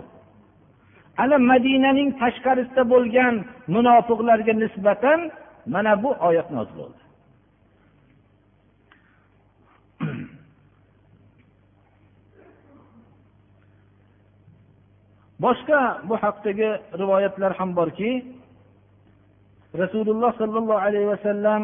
ana 1.23 1.38
madinaning 1.51 2.10
tashqarisida 2.21 2.84
bo'lgan 2.93 3.36
munofiqlarga 3.75 4.53
nisbatan 4.63 5.19
mana 5.73 5.91
bu 6.03 6.10
oyat 6.27 6.47
nozil 6.56 6.75
bo'ldi. 6.82 7.01
Boshqa 15.43 15.82
bu 16.10 16.15
haqdagi 16.23 16.69
rivoyatlar 17.01 17.51
ham 17.60 17.69
borki 17.80 18.12
rasululloh 19.82 20.32
sollallohu 20.41 20.82
alayhi 20.88 21.08
vasallam 21.13 21.62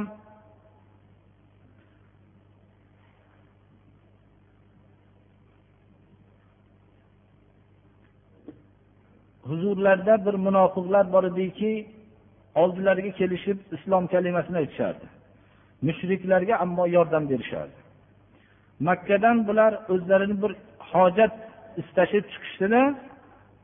huzurlarida 9.50 10.26
bir 10.26 10.34
munofiqlar 10.34 11.14
bor 11.14 11.24
ediki 11.32 11.88
oldilariga 12.56 13.12
kelishib 13.20 13.58
islom 13.76 14.08
kalimasini 14.14 14.58
aytishardi. 14.58 15.06
Mushriklarga 15.88 16.56
ammo 16.64 16.86
yordam 16.98 17.24
berishardi. 17.30 17.78
Makkadan 18.80 19.38
bular 19.48 19.74
o'zlarini 19.94 20.36
bir 20.44 20.52
hojat 20.92 21.34
istashib 21.82 22.26
chiqishdilar 22.32 22.94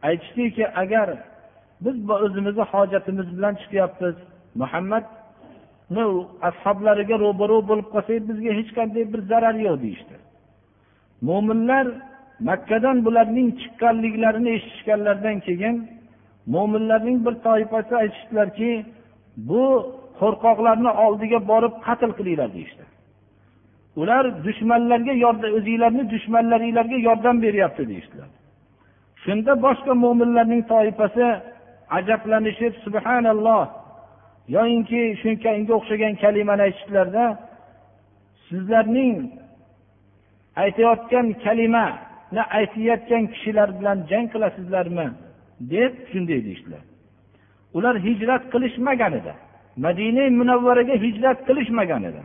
aytishdiki 0.10 0.66
agar 0.82 1.10
biz 1.82 1.96
o'zimizni 2.26 2.64
hojatimiz 2.74 3.28
bilan 3.38 3.54
chiqyapmiz 3.62 4.16
muhammadni 4.62 6.06
ashoblariga 6.50 7.16
ro'baro 7.26 7.58
bo'lib 7.70 7.88
qolsak 7.94 8.22
bizga 8.30 8.52
hech 8.60 8.72
qanday 8.78 9.04
bir 9.14 9.22
zarar 9.32 9.56
yo'q 9.66 9.76
deyishdi. 9.84 10.16
Mo'minlar 11.28 11.86
makkadan 12.48 12.98
bularning 13.06 13.50
chiqqanliklarini 13.62 14.50
eshitishganlaridan 14.58 15.38
keyin 15.48 15.76
mo'minlarning 16.54 17.18
bir 17.26 17.34
toifasi 17.46 17.94
aytishdilarki 18.04 18.72
bu 19.50 19.64
qo'rqoqlarni 20.20 20.92
oldiga 21.06 21.40
borib 21.52 21.74
qatl 21.86 22.12
qilinglar 22.18 22.50
deyishdi. 22.58 22.84
Ular 24.02 24.24
dushmanlarga 24.46 25.14
yordam 25.26 25.52
o'zinglarni 25.60 26.04
dushmanlaringlarga 26.14 26.98
yordam 27.08 27.36
beryapti 27.46 27.84
deyishdilar. 27.92 28.30
Shunda 29.24 29.54
boshqa 29.66 29.94
mo'minlarning 30.04 30.62
toifasi 30.74 31.28
ajablanishib 31.98 32.74
subhanalloh 32.86 33.64
yoyinki 34.56 35.02
shunga 35.22 35.74
o'xshagan 35.78 36.14
kalimani 36.24 36.62
aytishdilarda 36.68 37.26
sizlarning 38.48 39.16
aytayotgan 40.64 41.28
kalima 41.46 41.86
na 42.36 42.42
aytayotgan 42.58 43.24
kishilar 43.34 43.70
bilan 43.80 43.98
jang 44.10 44.26
qilasizlarmi? 44.34 45.08
deb 45.60 45.94
shunday 46.12 46.40
deyishdilar. 46.46 46.84
Ular 47.74 47.96
hijrat 48.08 48.44
qilishmagan 48.54 49.14
edi. 49.20 49.34
Madina 49.86 50.24
munavvaraga 50.40 50.96
hijrat 51.06 51.40
qilishmagan 51.48 52.04
edi. 52.10 52.22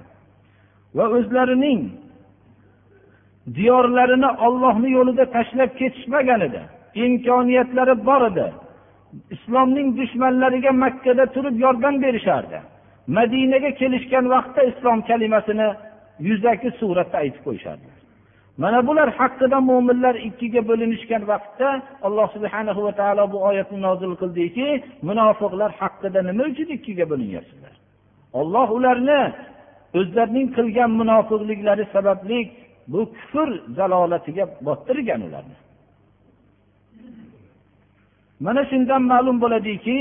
Va 0.96 1.04
o'zlarining 1.16 1.80
diyorlarini 3.56 4.30
ollohni 4.46 4.88
yo'lida 4.96 5.24
tashlab 5.36 5.70
ketishmagan 5.80 6.40
edi. 6.48 6.60
Imkoniyatlari 7.04 7.94
bor 8.08 8.22
edi. 8.30 8.46
Islomning 9.34 9.88
dushmanlariga 9.98 10.72
makkada 10.84 11.24
turib 11.34 11.56
yordam 11.64 11.94
berishardi. 12.04 12.58
Madinaga 13.16 13.70
kelishgan 13.80 14.24
vaqtda 14.34 14.62
islom 14.70 14.98
kalimasini 15.08 15.68
yuzaki 16.28 16.70
suratda 16.80 17.16
aytib 17.22 17.42
qo'yishardi. 17.46 17.93
Mana 18.62 18.78
bular 18.88 19.08
haqida 19.20 19.58
mo'minlar 19.70 20.14
ikkiga 20.28 20.60
bo'linishgan 20.70 21.22
vaqtda 21.32 21.68
alloh 22.06 22.26
subhana 22.36 22.72
va 22.86 22.92
taolo 23.00 23.24
bu 23.32 23.38
oyatni 23.48 23.78
nozil 23.86 24.12
qildiki 24.20 24.68
munofiqlar 25.08 25.70
haqida 25.80 26.20
nima 26.28 26.42
uchun 26.50 26.68
ikkiga 26.76 27.04
bo'linyapsizlar? 27.12 27.74
Olloh 28.40 28.68
ularni 28.78 29.20
o'zlarining 29.98 30.46
qilgan 30.56 30.90
munofiqliklari 31.00 31.84
sababli 31.94 32.38
bu 32.92 33.00
kufr 33.14 33.48
zalolatiga 33.78 34.44
bottirgan 34.66 35.20
ularni. 35.28 35.56
Mana 38.44 38.62
shundan 38.70 39.02
ma'lum 39.12 39.36
bo'ladiki 39.44 39.96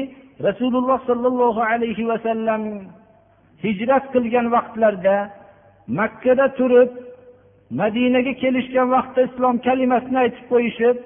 rasululloh 0.47 0.99
sollallohu 1.09 1.61
alayhi 1.71 2.03
vasallam 2.11 2.61
hijrat 3.63 4.05
qilgan 4.13 4.45
vaqtlarida 4.55 5.15
makkada 5.99 6.45
turib 6.59 6.91
madinaga 7.71 8.33
kelishgan 8.43 8.87
vaqtda 8.95 9.21
islom 9.29 9.55
kalimasini 9.67 10.17
aytib 10.23 10.45
qo'yishib 10.51 10.97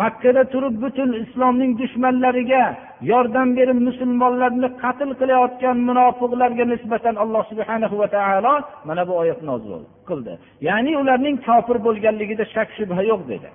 makkada 0.00 0.42
turib 0.52 0.74
butun 0.82 1.10
islomning 1.22 1.72
dushmanlariga 1.80 2.64
yordam 3.10 3.48
berib 3.58 3.78
musulmonlarni 3.88 4.68
qatl 4.82 5.10
qilayotgan 5.20 5.76
munofiqlarga 5.88 6.64
nisbatan 6.72 7.14
alloh 7.22 7.42
subhana 7.50 7.86
va 8.00 8.08
taolo 8.16 8.54
mana 8.88 9.02
bu 9.08 9.12
oyatni 9.22 9.46
nozil 9.52 9.72
qildi. 10.08 10.32
Ya'ni 10.68 10.92
ularning 11.02 11.36
kofir 11.48 11.76
bo'lganligida 11.86 12.44
shak 12.54 12.68
shubha 12.78 13.02
yo'q 13.10 13.22
dedi. 13.32 13.50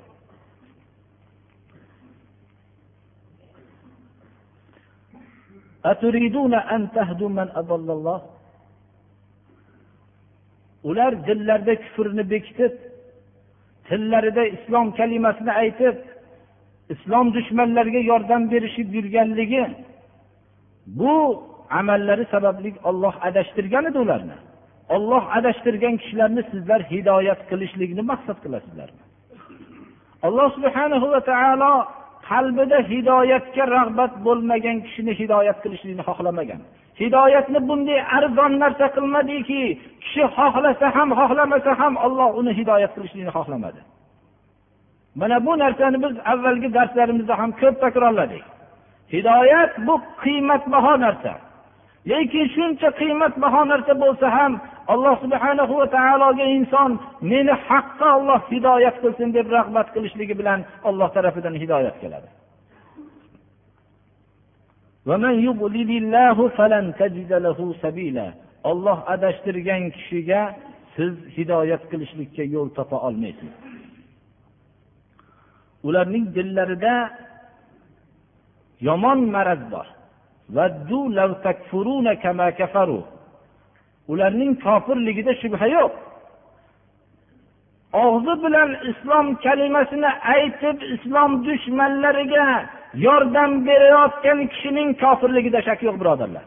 Ular 10.83 11.27
dillarida 11.27 11.75
kufrni 11.83 12.29
bekitib 12.33 12.73
tillarida 13.87 14.43
islom 14.55 14.87
kalimasini 14.99 15.51
aytib 15.51 15.95
islom 16.93 17.33
dushmanlariga 17.33 18.01
yordam 18.11 18.51
berishib 18.51 18.93
yurganligi 18.97 19.63
bu 20.99 21.15
amallari 21.69 22.25
sababli 22.31 22.73
olloh 22.83 23.15
adashtirgan 23.27 23.85
edi 23.85 23.99
ularni. 24.05 24.37
Olloh 24.95 25.23
adashtirgan 25.37 25.95
kishilarni 26.01 26.43
sizlar 26.51 26.81
hidoyat 26.91 27.39
qilishlikni 27.49 28.03
maqsad 28.11 28.37
qilasizlarmi 28.43 29.03
alloh 30.27 30.47
subhanahu 30.55 31.07
va 31.13 31.21
taolo 31.31 31.73
qalbida 32.29 32.77
hidoyatga 32.91 33.63
rag'bat 33.77 34.13
bo'lmagan 34.25 34.77
kishini 34.85 35.13
hidoyat 35.19 35.57
qilishlikni 35.63 36.03
xohlamagan. 36.09 36.61
Hidoyatni 37.01 37.59
bunday 37.69 37.99
arzon 38.17 38.51
narsa 38.63 38.85
qilmadiki 38.95 39.61
kishi 40.03 40.23
xohlasa 40.37 40.87
ham 40.95 41.09
xohlamasa 41.19 41.71
ham 41.81 41.93
olloh 42.05 42.29
uni 42.39 42.51
hidoyat 42.59 42.91
qilishlikni 42.95 43.31
xohlamadi. 43.37 43.81
Mana 45.19 45.37
bu 45.45 45.53
narsani 45.63 45.97
biz 46.03 46.15
avvalgi 46.31 46.69
darslarimizda 46.77 47.33
ham 47.41 47.51
ko'p 47.61 47.75
takrorladik. 47.83 48.43
Hidoyat 49.13 49.71
bu 49.87 49.95
qiymatbaho 50.23 50.93
narsa. 51.05 51.33
Lekin 52.09 52.45
shuncha 52.55 52.89
qiymatbaho 52.99 53.61
narsa 53.71 53.93
bo'lsa 54.03 54.27
ham 54.37 54.53
alloh 54.93 55.15
subhana 55.23 55.63
va 55.79 55.85
taologa 55.97 56.45
inson 56.57 56.91
meni 57.31 57.53
haqqa 57.67 58.07
olloh 58.17 58.39
hidoyat 58.51 58.95
qilsin 59.03 59.29
deb 59.37 59.47
rag'bat 59.57 59.87
qilishligi 59.95 60.35
bilan 60.39 60.59
olloh 60.89 61.09
tarafidan 61.15 61.55
hidoyat 61.63 61.95
keladi. 62.01 62.27
Olloh 68.69 68.99
adashtirgan 69.13 69.83
kishiga 69.95 70.41
siz 70.95 71.13
hidoyat 71.35 71.83
qilishlikka 71.91 72.43
yo'l 72.55 72.69
topa 72.77 72.97
olmaysiz. 73.07 73.51
Ularning 75.87 76.25
dillarida 76.35 76.95
yomon 78.87 79.19
maraz 79.35 79.61
bor. 79.73 79.87
Ularning 84.11 84.51
kofirligida 84.65 85.33
shubha 85.41 85.67
yo'q. 85.77 85.93
Og'zi 88.03 88.33
bilan 88.43 88.69
islom 88.91 89.27
kalimasini 89.45 90.11
aytib 90.35 90.77
islom 90.95 91.31
dushmanlariga 91.45 92.45
yordam 93.05 93.51
berayotgan 93.67 94.39
kishining 94.53 94.89
kofirligida 95.03 95.59
shak 95.67 95.79
yo'q 95.87 95.95
birodarlar. 96.01 96.45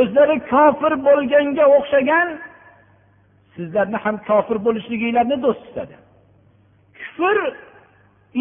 O'zlari 0.00 0.36
kofir 0.52 0.92
bo'lganga 1.06 1.64
o'xshagan 1.76 2.28
sizlarni 3.54 3.98
ham 4.04 4.16
kofir 4.28 4.56
bo'lishliginglarni 4.66 5.36
do'st 5.44 5.62
tutadi. 5.66 5.96
Kufr 7.00 7.38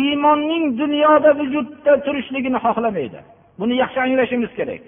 iymonning 0.03 0.65
dunyoda 0.81 1.31
vujudda 1.39 1.93
turishligini 2.05 2.59
xohlamaydi. 2.65 3.19
Buni 3.59 3.75
yaxshi 3.83 3.99
anglashimiz 4.05 4.51
kerak. 4.59 4.81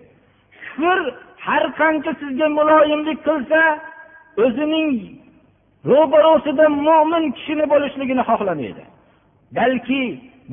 Kufr 0.63 0.99
har 1.45 1.63
qancha 1.79 2.11
sizga 2.21 2.47
muloyimlik 2.59 3.19
qilsa 3.27 3.61
o'zining 4.43 4.89
ro'barosida 5.91 6.65
mo'min 6.87 7.23
kishini 7.37 7.65
bo'lishligini 7.73 8.23
xohlamaydi. 8.29 8.83
Balki 9.57 10.01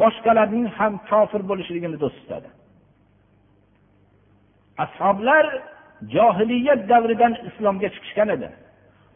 boshqalarning 0.01 0.66
ham 0.79 0.92
kofir 1.11 1.42
bo'lishligini 1.51 1.97
do'st 2.03 2.18
tutadi. 2.23 2.49
Ashoblar 4.85 5.44
johiliyat 6.14 6.81
davridan 6.92 7.33
islomga 7.49 7.88
chiqishgan 7.94 8.29
edi. 8.37 8.49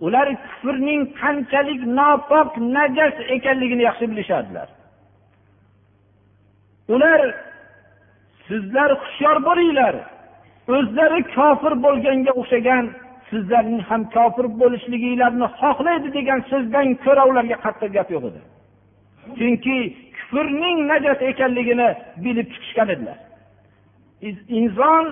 Ular 0.06 0.28
kufrning 0.44 1.00
qanchalik 1.20 1.80
nopok 1.98 2.50
najas 2.76 3.16
ekanligini 3.36 3.82
yaxshi 3.88 4.04
bilishardilar 4.12 4.68
ular 6.88 7.34
sizlar 8.48 8.90
hushyor 9.02 9.36
bo'linglar 9.48 9.94
o'zlari 10.76 11.20
kofir 11.36 11.72
bo'lganga 11.84 12.32
o'xshagan 12.40 12.84
sizlarning 13.30 13.82
ham 13.88 14.02
kofir 14.16 14.46
bo'lishliginglarni 14.60 15.46
xohlaydi 15.60 16.08
degan 16.18 16.40
so'zdan 16.50 16.86
ko'ra 17.04 17.22
ularga 17.30 17.56
qattiq 17.64 17.90
gap 17.96 18.08
yo'q 18.14 18.24
edi. 18.30 18.40
Chunki 19.38 19.76
kufrning 20.16 20.78
najas 20.90 21.20
ekanligini 21.30 21.88
bilib 22.24 22.48
chiqishgan 22.52 22.88
edilar. 22.94 23.18
Inson 24.60 25.04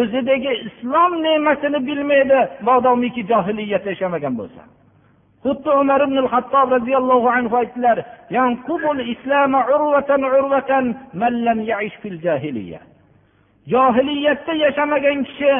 o'zidagi 0.00 0.52
islom 0.68 1.12
ne'matini 1.26 1.80
bilmaydi 1.88 2.38
modomiki 2.68 3.22
johiliyatda 3.30 3.90
yashamagan 3.94 4.34
bo'lsa. 4.40 4.62
Xuddi 5.44 5.70
umar 5.82 6.00
ibn 6.06 6.18
hattob 6.32 6.68
roziyallohu 6.76 7.28
anhu 7.38 7.54
aytdilar 7.62 7.98
johiliyatda 13.72 14.52
yashamagan 14.64 15.18
kishi 15.28 15.52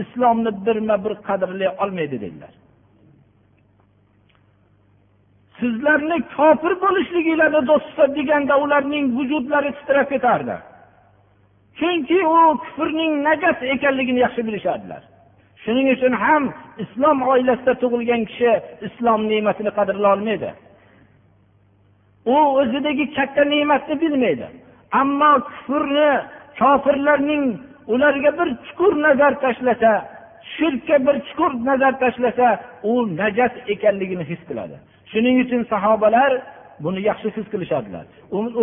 islomni 0.00 0.50
birma 0.66 0.96
bir 1.04 1.14
qadrlay 1.28 1.68
olmaydi 1.82 2.16
dedilar. 2.24 2.52
Sizlarni 5.60 6.18
kofir 6.36 6.72
bo'lishliginglarni 6.84 7.60
do'st 7.70 7.98
deganda 8.16 8.54
ularning 8.64 9.04
vujudlari 9.16 9.70
titrab 9.78 10.08
ketardi. 10.14 10.56
Chunki 11.78 12.18
u 12.36 12.58
kufrning 12.62 13.12
najas 13.26 13.58
ekanligini 13.74 14.20
yaxshi 14.26 14.42
bilishardilar. 14.46 15.02
Shuning 15.62 15.86
uchun 15.94 16.12
ham 16.24 16.42
islom 16.84 17.18
oilasida 17.32 17.74
tug'ilgan 17.82 18.22
kishi 18.30 18.52
islom 18.86 19.20
ne'matini 19.30 19.72
qadrlay 19.78 20.10
olmaydi. 20.16 20.50
U 22.34 22.36
o'zidagi 22.60 23.04
katta 23.16 23.42
ne'matni 23.52 23.94
bilmaydi. 24.02 24.46
Ammo 25.00 25.32
kufrni 25.48 26.10
kofirlarning 26.58 27.44
ularga 27.93 28.31
bir 28.39 28.49
chuqur 28.65 28.93
nazar 29.05 29.33
tashlasa 29.43 29.91
shirkka 30.55 30.95
bir 31.05 31.15
chuqur 31.27 31.51
nazar 31.69 31.93
tashlasa 32.03 32.47
u 32.91 32.93
najas 33.21 33.53
ekanligini 33.73 34.23
his 34.31 34.41
qiladi 34.49 34.75
shuning 35.11 35.35
uchun 35.43 35.61
sahobalar 35.73 36.31
buni 36.83 37.01
yaxshi 37.09 37.29
his 37.37 37.47
qilishadilar 37.53 38.05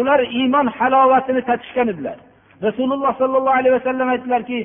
ular 0.01 0.21
iymon 0.39 0.67
halovatini 0.79 1.43
tatishgan 1.49 1.89
edilar 1.95 2.19
rasululloh 2.67 3.12
sollallohu 3.23 3.57
alayhi 3.61 3.75
vasallam 3.79 4.09
aytdilarki 4.15 4.59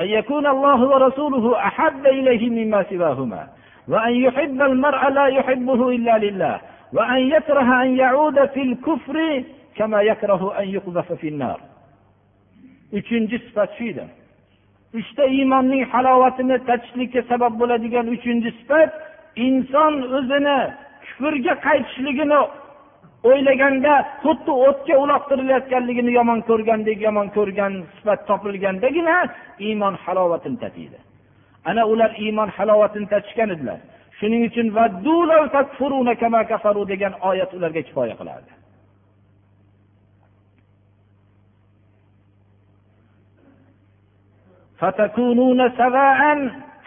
أن 0.00 0.06
يكون 0.06 0.46
الله 0.46 0.88
ورسوله 0.88 1.58
أحب 1.58 2.06
إليه 2.06 2.50
مما 2.50 2.84
سواهما 2.90 3.46
وأن 3.88 4.12
يحب 4.12 4.62
المرء 4.62 5.08
لا 5.08 5.26
يحبه 5.26 5.88
إلا 5.88 6.18
لله 6.18 6.60
وأن 6.92 7.18
يكره 7.18 7.82
أن 7.82 7.96
يعود 7.96 8.46
في 8.46 8.62
الكفر 8.62 9.42
uchinchi 12.97 13.37
sifat 13.45 13.69
shu 13.77 13.83
edi 13.91 14.05
uchta 14.99 15.23
iymonning 15.35 15.83
halovatini 15.93 16.57
tatishlikka 16.69 17.21
sabab 17.31 17.53
bo'ladigan 17.61 18.07
uchinchi 18.15 18.49
sifat 18.59 18.91
inson 19.47 19.93
o'zini 20.17 20.57
kufrga 21.05 21.53
qaytishligini 21.67 22.41
o'ylaganda 23.29 23.93
xuddi 24.23 24.51
o'tga 24.67 24.95
uloqtirilayotganligini 25.03 26.11
yomon 26.19 26.39
ko'rgandek 26.49 26.99
yomon 27.07 27.27
ko'rgan 27.37 27.73
sifat 27.95 28.19
topilgandagina 28.29 29.15
iymon 29.67 29.95
halovatini 30.03 30.57
tatiydi. 30.63 30.99
Ana 31.69 31.83
ular 31.91 32.11
iymon 32.25 32.49
halovatini 32.57 33.07
tatishgan 33.13 33.49
edilar. 33.55 33.79
Shuning 34.19 34.41
uchun 34.49 34.67
degan 36.91 37.13
oyat 37.29 37.51
ularga 37.57 37.81
kifoya 37.87 38.15
qiladi 38.21 38.58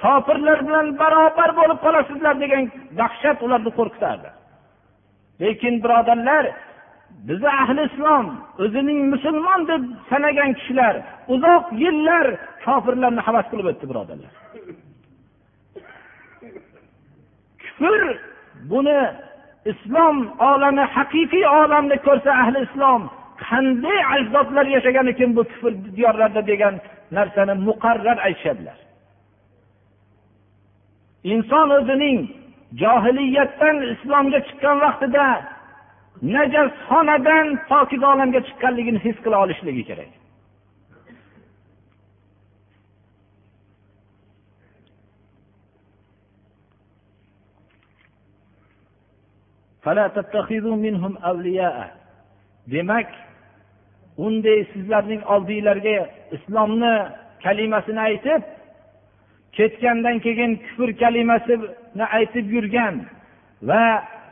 kofirlar 0.02 0.58
bilan 0.66 0.86
barobar 1.00 1.50
bo'lib 1.58 1.78
qolasizlar 1.84 2.34
degan 2.44 2.64
dahshat 3.00 3.38
ularni 3.46 3.70
qo'rqitardi 3.78 4.30
lekin 5.42 5.74
birodarlar 5.84 6.44
bizni 7.28 7.50
ahli 7.62 7.82
islom 7.90 8.26
o'zining 8.64 9.00
musulmon 9.12 9.60
deb 9.70 9.82
sanagan 10.10 10.50
kishilar 10.58 10.94
uzoq 11.34 11.64
yillar 11.82 12.26
kofirlarni 12.66 13.22
havas 13.26 13.46
qilib 13.50 13.66
o'tdi 13.72 13.84
birodarlar. 13.90 14.32
Kufr 17.64 18.02
buni 18.70 19.00
islom 19.72 20.16
olami 20.50 20.84
haqiqiy 20.96 21.44
olamni 21.60 21.96
ko'rsa 22.06 22.30
ahli 22.42 22.58
islom 22.68 23.02
qanday 23.46 23.98
ajdodlar 24.14 24.66
yashagan 24.76 25.06
ekan 25.12 25.30
bu 25.36 25.42
kufr 25.50 25.72
diyorlarda 25.96 26.42
degan 26.50 26.74
narsani 27.16 27.54
muqarrar 27.68 28.18
aytishadilar. 28.26 28.78
Inson 31.32 31.68
o'zining 31.78 32.18
johiliyatdan 32.82 33.76
islomga 33.92 34.40
chiqqan 34.46 34.76
vaqtida 34.84 35.26
najasxonadan 36.36 37.46
pokiza 37.70 38.06
olamga 38.14 38.40
chiqqanligini 38.48 39.00
his 39.06 39.16
qila 39.24 39.36
olishligi 39.44 39.84
kerak. 39.90 40.12
Demak 52.72 53.08
unday 54.18 54.60
sizlarning 54.72 55.22
oldinglarga 55.34 56.08
islomni 56.36 56.94
kalimasini 57.44 58.00
aytib 58.08 58.42
ketgandan 59.56 60.16
keyin 60.24 60.52
kufr 60.64 60.90
kalimasini 61.02 62.04
aytib 62.18 62.46
yurgan 62.56 62.94
va 63.68 63.84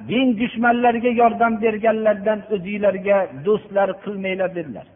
din 0.09 0.27
dushmanlariga 0.41 1.11
yordam 1.23 1.53
berganlardan 1.63 2.41
o'zinglarga 2.55 3.19
do'stlar 3.47 3.89
qilmanglar 4.05 4.51
dedilar. 4.59 4.87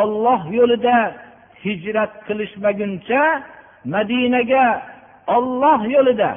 Olloh 0.00 0.42
yo'lida 0.58 0.96
hijrat 1.64 2.12
qilishmaguncha 2.26 3.22
madinaga 3.94 4.64
olloh 5.36 5.80
yo'lida 5.94 6.30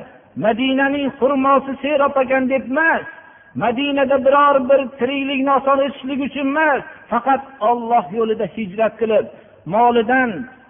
madinaning 0.45 1.07
xurmosi 1.19 1.73
serob 1.83 2.15
ekan 2.23 2.43
deb 2.53 2.63
emas 2.71 3.05
madinada 3.55 4.25
biror 4.25 4.69
bir 4.69 4.81
tiriklikni 4.99 5.51
oson 5.59 5.79
etishlik 5.85 6.19
uchun 6.27 6.47
emas 6.51 6.81
faqat 7.11 7.41
olloh 7.69 8.05
yo'lida 8.17 8.45
hijrat 8.55 8.93
qilib 9.01 9.25
molidan 9.73 10.29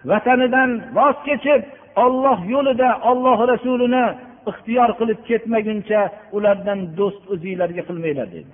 vatanidan 0.09 0.69
voz 0.97 1.17
kechib 1.27 1.61
olloh 2.03 2.39
yo'lida 2.53 2.89
olloh 3.09 3.37
rasulini 3.51 4.05
ixtiyor 4.49 4.89
qilib 4.99 5.19
ketmaguncha 5.29 6.01
ulardan 6.35 6.79
do'st 6.97 7.23
o'zinglarga 7.33 7.83
qilmanglar 7.89 8.27
dedi. 8.35 8.53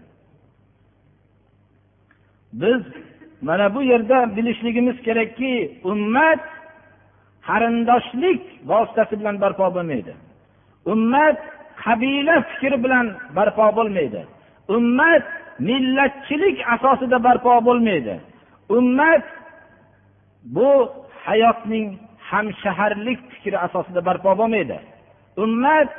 Biz 2.62 2.82
mana 3.48 3.76
bu 3.76 3.82
yerda 3.92 4.18
bilishligimiz 4.36 4.98
kerakki 5.08 5.54
ummat 5.92 6.42
qarindoshlik 7.48 8.42
vositasi 8.72 9.13
bilan 9.20 9.36
barpo 9.44 9.65
bo'lmaydi. 9.76 10.13
Ummat 10.94 11.39
qabila 11.84 12.36
fikri 12.50 12.78
bilan 12.84 13.06
barpo 13.38 13.65
bo'lmaydi. 13.78 14.22
Ummat 14.76 15.26
millatchilik 15.68 16.58
asosida 16.76 17.18
barpo 17.28 17.54
bo'lmaydi. 17.68 18.15
Ummat 18.78 19.24
bu 20.56 20.70
hayotning 21.26 21.88
hamshaharlik 22.30 23.20
fikri 23.32 23.58
asosida 23.65 24.02
barpo 24.08 24.32
bo'lmaydi. 24.39 24.78
Ummat 25.44 25.89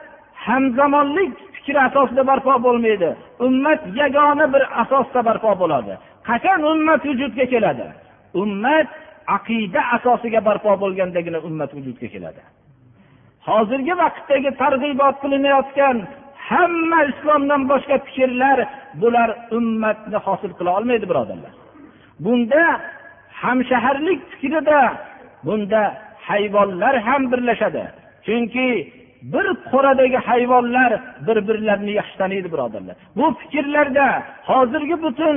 hamzamonlik 0.47 1.33
fikri 1.55 1.81
asosida 1.89 2.23
barpo 2.31 2.55
bo'lmaydi. 2.67 3.11
Ummat 3.47 3.81
yagona 4.01 4.47
bir 4.55 4.63
asosda 4.83 5.21
barpo 5.29 5.51
bo'ladi. 5.61 5.93
Qachon 6.29 6.61
ummat 6.73 7.01
vujudga 7.09 7.45
keladi? 7.53 7.87
Ummat 8.43 8.89
aqida 9.37 9.81
asosiga 9.97 10.41
barpo 10.49 10.71
bo'lgandagina 10.83 11.39
ummat 11.49 11.71
vujudga 11.77 12.09
keladi. 12.15 12.43
Hozirgi 13.49 13.95
vaqtdagi 14.03 14.51
targ'ibot 14.63 15.17
qilinayotgan 15.23 15.97
hamma 16.49 17.01
islomdan 17.11 17.63
boshqa 17.73 17.97
fikrlar 18.07 18.59
bular 19.03 19.29
ummatni 19.59 20.19
hosil 20.27 20.53
qila 20.59 20.71
olmaydi 20.79 21.07
birodarlar. 21.11 21.53
Bunda 22.25 22.63
hamshaharlik 23.43 24.21
fikrida 24.31 24.81
bunda 25.47 25.83
hayvonlar 26.29 26.95
ham 27.07 27.23
birlashadi. 27.33 27.83
Chunki 28.27 28.67
bir 29.33 29.47
qo'radagi 29.73 30.19
hayvonlar 30.29 30.91
bir 31.27 31.39
birlarini 31.49 31.93
yaxshi 32.01 32.17
taniydi 32.21 32.49
birodarlar. 32.55 32.97
Bu 33.19 33.27
fikrlarda 33.41 34.07
hozirgi 34.51 34.97
butun 35.05 35.37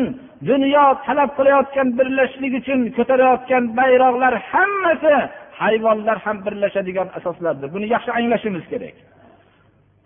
dunyo 0.49 0.85
talab 1.05 1.29
qilayotgan 1.37 1.87
birlashishlik 1.97 2.53
uchun 2.61 2.79
ko'tarayotgan 2.97 3.63
bayroqlar 3.79 4.33
hammasi 4.51 5.15
hayvonlar 5.59 6.17
ham 6.25 6.37
birlashadigan 6.45 7.07
asoslardir. 7.17 7.67
Buni 7.75 7.85
yaxshi 7.95 8.11
anglashimiz 8.19 8.65
kerak. 8.71 8.95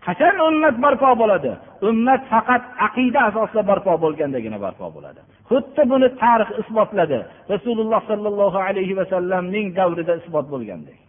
Qachon 0.06 0.36
ummat 0.50 0.76
barpo 0.84 1.10
bo'ladi? 1.22 1.52
Ummat 1.90 2.22
faqat 2.34 2.64
aqida 2.88 3.20
asosida 3.30 3.64
barpo 3.72 3.94
bo'lgandagina 4.04 4.58
barpo 4.66 4.86
bo'ladi. 4.96 5.22
Xuddi 5.50 5.84
buni 5.92 6.08
tarix 6.22 6.50
isbotladi. 6.62 7.20
Rasululloh 7.54 8.02
sollallohu 8.12 8.60
alayhi 8.68 8.94
vasallamning 9.00 9.68
davrida 9.80 10.14
isbot 10.22 10.46
bo'lgandek 10.54 11.00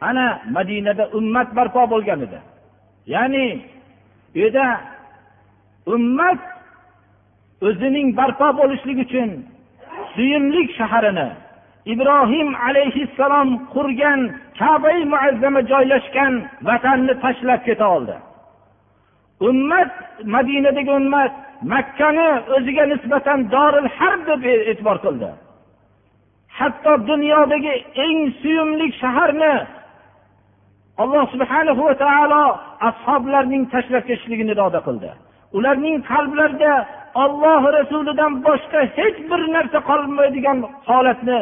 ana 0.00 0.42
madinada 0.56 1.04
ummat 1.18 1.48
barpo 1.56 1.82
bo'lgan 1.92 2.20
edi. 2.26 2.38
Ya'ni 3.06 3.46
u 4.34 4.38
yerda 4.38 4.66
ummat 5.94 6.40
o'zining 7.66 8.08
barpo 8.18 8.48
bo'lishligi 8.60 9.02
uchun 9.08 9.30
suyimlik 10.14 10.68
shaharini 10.78 11.28
ibrohim 11.92 12.48
alayhissalom 12.66 13.48
qurgan 13.74 14.20
kabai 14.60 14.98
muazzama 15.12 15.60
joylashgan 15.72 16.32
vatanni 16.68 17.14
tashlab 17.24 17.60
keta 17.68 17.86
oldi. 17.96 18.16
Ummat 19.48 19.92
madinadagi 20.34 20.92
ummat 21.00 21.32
makkani 21.72 22.30
o'ziga 22.56 22.84
nisbatan 22.92 23.38
doril 23.54 23.88
harb 23.98 24.20
deb 24.30 24.42
e- 24.52 24.64
e'tibor 24.70 24.98
qildi. 25.04 25.30
Hatto 26.58 26.92
dunyodagi 27.10 27.74
eng 28.06 28.18
suyumli 28.40 28.86
shaharni 29.00 29.54
alloh 31.02 31.24
subhanahu 31.34 31.82
va 31.88 31.94
taolo 32.04 32.44
ashoblarning 32.88 33.62
tashlab 33.74 34.04
ketishligini 34.08 34.52
iroda 34.56 34.80
qildi. 34.88 35.10
Ularning 35.56 35.96
qalblarida 36.10 36.72
olloh 37.14 37.62
rasulidan 37.78 38.32
boshqa 38.46 38.80
hech 38.96 39.18
bir 39.30 39.40
narsa 39.56 39.78
qolmaydigan 39.90 40.58
holatni 40.88 41.38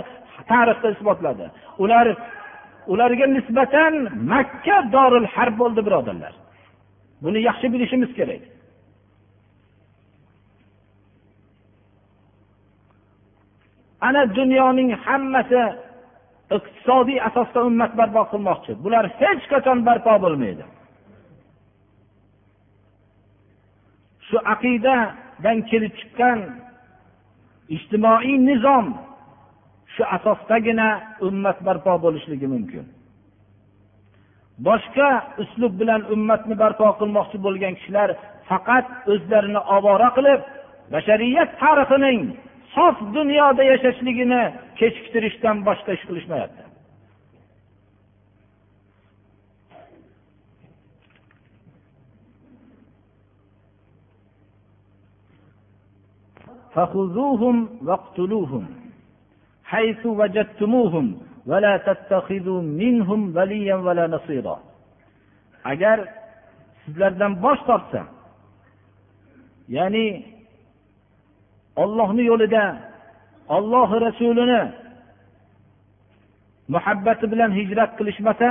tarixda 0.50 0.88
isbotladi. 0.94 1.46
Ular 1.82 2.06
ularga 2.92 3.26
nisbatan 3.36 3.94
makka 4.32 4.76
doril 4.94 5.26
harb 5.34 5.54
bo'ldi 5.62 5.80
birodarlar. 5.86 6.34
Buni 7.22 7.40
yaxshi 7.48 7.66
bilishimiz 7.72 8.10
kerak. 8.18 8.42
Ana 14.08 14.22
dunyoning 14.38 14.90
hammasi 15.04 15.62
iqtisodiy 16.56 17.18
asosda 17.28 17.60
ummat 17.68 17.92
barpo 17.98 18.22
qilmoqchi. 18.32 18.72
Bular 18.84 19.04
hech 19.20 19.42
qachon 19.52 19.78
barpo 19.88 20.12
bo'lmaydi. 20.24 20.64
Shu 24.28 24.38
aqida 24.54 24.96
dan 25.44 25.56
kelib 25.70 25.92
chiqqan 26.00 26.38
ijtimoiy 27.76 28.36
nizom 28.48 28.86
shu 29.94 30.02
asosdagina 30.16 30.88
ummat 31.28 31.58
barpo 31.66 31.92
bo'lishligi 32.04 32.46
mumkin. 32.54 32.84
Boshqa 34.66 35.08
uslub 35.42 35.72
bilan 35.80 36.02
ummatni 36.14 36.54
barpo 36.62 36.86
qilmoqchi 37.00 37.38
bo'lgan 37.46 37.74
kishilar 37.78 38.10
faqat 38.48 38.86
o'zlarini 39.12 39.60
ovora 39.76 40.08
qilib 40.16 40.40
bashariyat 40.94 41.50
tarixining 41.62 42.20
sof 42.74 42.96
dunyoda 43.16 43.62
yashashligini 43.72 44.42
kechiktirishdan 44.78 45.56
boshqa 45.68 45.90
ish 45.96 46.04
qilishmayapti. 46.08 46.67
فخذوهم 56.77 57.69
واقتلوهم 57.87 58.65
حيث 59.63 60.05
وجدتموهم 60.05 61.17
ولا 61.45 61.77
تتخذوا 61.77 62.61
منهم 62.61 63.37
وليا 63.37 63.75
ولا 63.75 64.07
نصيرا 64.07 64.59
agar 65.71 65.97
sizlardan 66.83 67.33
bosh 67.43 67.61
tortsa 67.67 68.01
ya'ni 69.75 70.07
ollohni 71.83 72.23
yo'lida 72.31 72.63
olloh 73.55 73.89
rasulini 74.07 74.61
muhabbati 76.73 77.25
bilan 77.31 77.51
hijrat 77.59 77.91
qilishmasa 77.99 78.49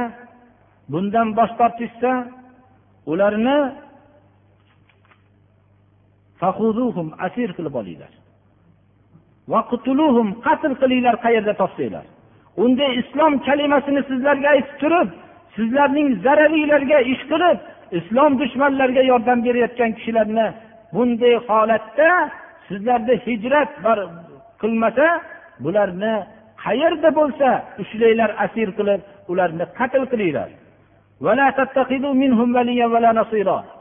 bundan 0.93 1.29
bosh 1.39 1.53
tortishsa 1.61 2.13
ularni 3.13 3.59
asir 7.27 7.49
qilib 7.57 7.75
olinglar 7.81 8.13
Qatl 10.46 10.74
qilinglar 10.82 11.16
qayerda 11.26 11.54
topsanglar. 11.62 12.06
Unday 12.64 12.92
islom 13.02 13.34
kalimasini 13.48 14.02
sizlarga 14.10 14.48
aytib 14.56 14.76
turib 14.82 15.10
sizlarning 15.56 16.08
zararinglarga 16.26 17.00
ish 17.14 17.24
qilib 17.32 17.58
islom 18.00 18.32
dushmanlariga 18.42 19.04
yordam 19.12 19.40
berayotgan 19.46 19.92
kishilarni 19.98 20.48
bunday 20.96 21.36
holatda 21.48 22.10
sizlarda 22.68 23.14
hijrat 23.26 23.72
qilmasa 24.62 25.08
bularni 25.64 26.14
qayerda 26.66 27.10
bo'lsa 27.20 27.50
ushlanglar 27.82 28.32
asir 28.46 28.70
qilib 28.78 29.02
ularni 29.32 29.66
qatl 29.80 30.04
qilinglar. 30.12 30.50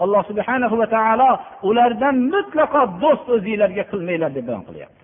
Alloh 0.05 0.23
subhanahu 0.31 0.75
va 0.81 0.87
taolo 0.97 1.31
ulardan 1.69 2.17
mutlaqo 2.33 2.83
do'st 3.03 3.27
o'zinglarga 3.35 3.85
qilmanglar 3.93 4.31
deb 4.37 4.45
bayon 4.49 4.65
qilyapti. 4.69 4.96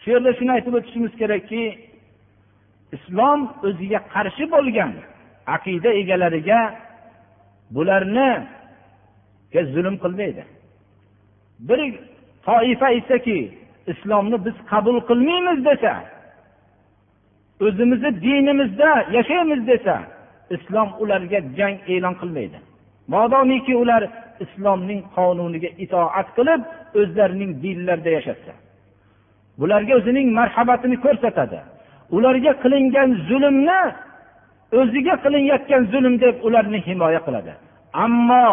Shu 0.00 0.10
yerda 0.14 0.30
shuni 0.38 0.52
aytib 0.56 0.74
o'tishimiz 0.78 1.12
kerakki 1.20 1.62
islom 2.96 3.40
o'ziga 3.66 4.00
qarshi 4.14 4.44
bo'lgan 4.54 4.92
aqida 5.54 5.90
egalariga 6.00 6.60
bularni 7.74 8.30
zulm 9.74 9.96
qilmaydi. 10.04 10.44
Bir 11.68 11.80
toifa 12.46 12.86
aytsaki 12.94 13.38
islomni 13.92 14.36
biz 14.46 14.56
qabul 14.72 14.96
qilmaymiz 15.10 15.58
desa 15.68 15.92
o'zimizni 17.66 18.10
dinimizda 18.24 18.90
yashaymiz 19.16 19.60
desa 19.70 19.96
islom 20.56 20.88
ularga 21.02 21.38
jang 21.58 21.76
e'lon 21.92 22.14
qilmaydi. 22.20 22.58
Modomiki 23.14 23.74
ular 23.82 24.02
islomning 24.44 25.00
qonuniga 25.16 25.70
itoat 25.84 26.28
qilib 26.36 26.60
o'zlarining 27.00 27.50
dinlarida 27.62 28.10
yashasa 28.18 28.52
bularga 29.60 29.92
o'zining 30.00 30.28
marhamatini 30.38 30.96
ko'rsatadi. 31.04 31.58
Ularga 32.16 32.52
qilingan 32.62 33.10
zulmni 33.28 33.80
o'ziga 34.80 35.14
qilinayotgan 35.24 35.82
zulm 35.92 36.14
deb 36.24 36.34
ularni 36.46 36.78
himoya 36.88 37.20
qiladi. 37.26 37.52
Ammo 38.04 38.46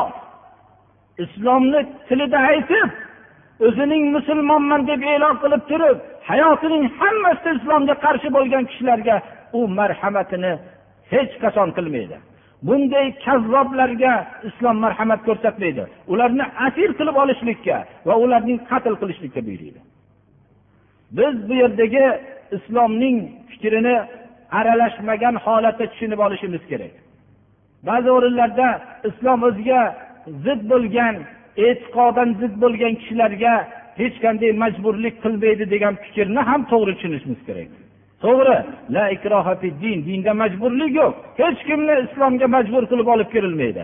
islomni 1.24 1.82
tilida 2.08 2.40
aytib 2.52 2.90
o'zining 3.68 4.04
musulmonman 4.16 4.82
deb 4.90 5.02
e'lon 5.14 5.36
qilib 5.44 5.64
turib 5.72 5.98
hayotining 6.30 6.84
hammasida 7.00 7.52
islomga 7.60 7.96
qarshi 8.06 8.30
bo'lgan 8.38 8.64
kishilarga 8.70 9.16
u 9.58 9.60
marhamatini 9.80 10.54
hech 11.14 11.34
qachon 11.44 11.70
qilmaydi. 11.78 12.18
Bunday 12.68 13.08
kazzoblarga 13.26 14.14
islom 14.50 14.78
marhamat 14.86 15.22
ko'rsatmaydi. 15.28 15.84
Ularni 16.14 16.46
asir 16.68 16.90
qilib 17.00 17.16
olishlikka 17.24 17.78
va 18.08 18.16
ularning 18.24 18.60
qatl 18.70 18.94
qilishlikka 19.02 19.42
buyuriydi. 19.48 19.80
Biz 21.12 21.50
bu 21.50 21.54
yerdagi 21.54 22.06
islomning 22.52 23.32
fikrini 23.50 24.02
aralashmagan 24.52 25.36
holatda 25.36 25.86
tushunib 25.92 26.20
olishimiz 26.20 26.62
kerak. 26.70 26.94
Ba'zi 27.84 28.12
o'rinlarda 28.12 28.82
islom 29.10 29.44
o'ziga 29.44 29.82
zid 30.46 30.62
bo'lgan 30.72 31.16
e'tiqodan 31.58 32.30
zid 32.42 32.54
bo'lgan 32.64 32.94
kishilarga 33.02 33.54
hech 34.00 34.16
qanday 34.24 34.52
majburlik 34.64 35.16
qilmaydi 35.24 35.66
degan 35.74 35.94
fikrni 36.04 36.42
ham 36.50 36.62
to'g'ri 36.72 36.94
tushunishimiz 36.98 37.42
kerak. 37.48 37.70
To'g'ri. 38.24 38.58
La 38.96 39.04
ikroha 39.16 39.54
din. 39.62 39.98
Dinda 40.08 40.34
majburlik 40.44 40.92
yo'q. 41.02 41.14
Hech 41.42 41.60
kimni 41.70 41.94
islomga 42.06 42.48
majbur 42.56 42.84
qilib 42.92 43.08
olib 43.14 43.30
kirilmaydi 43.36 43.84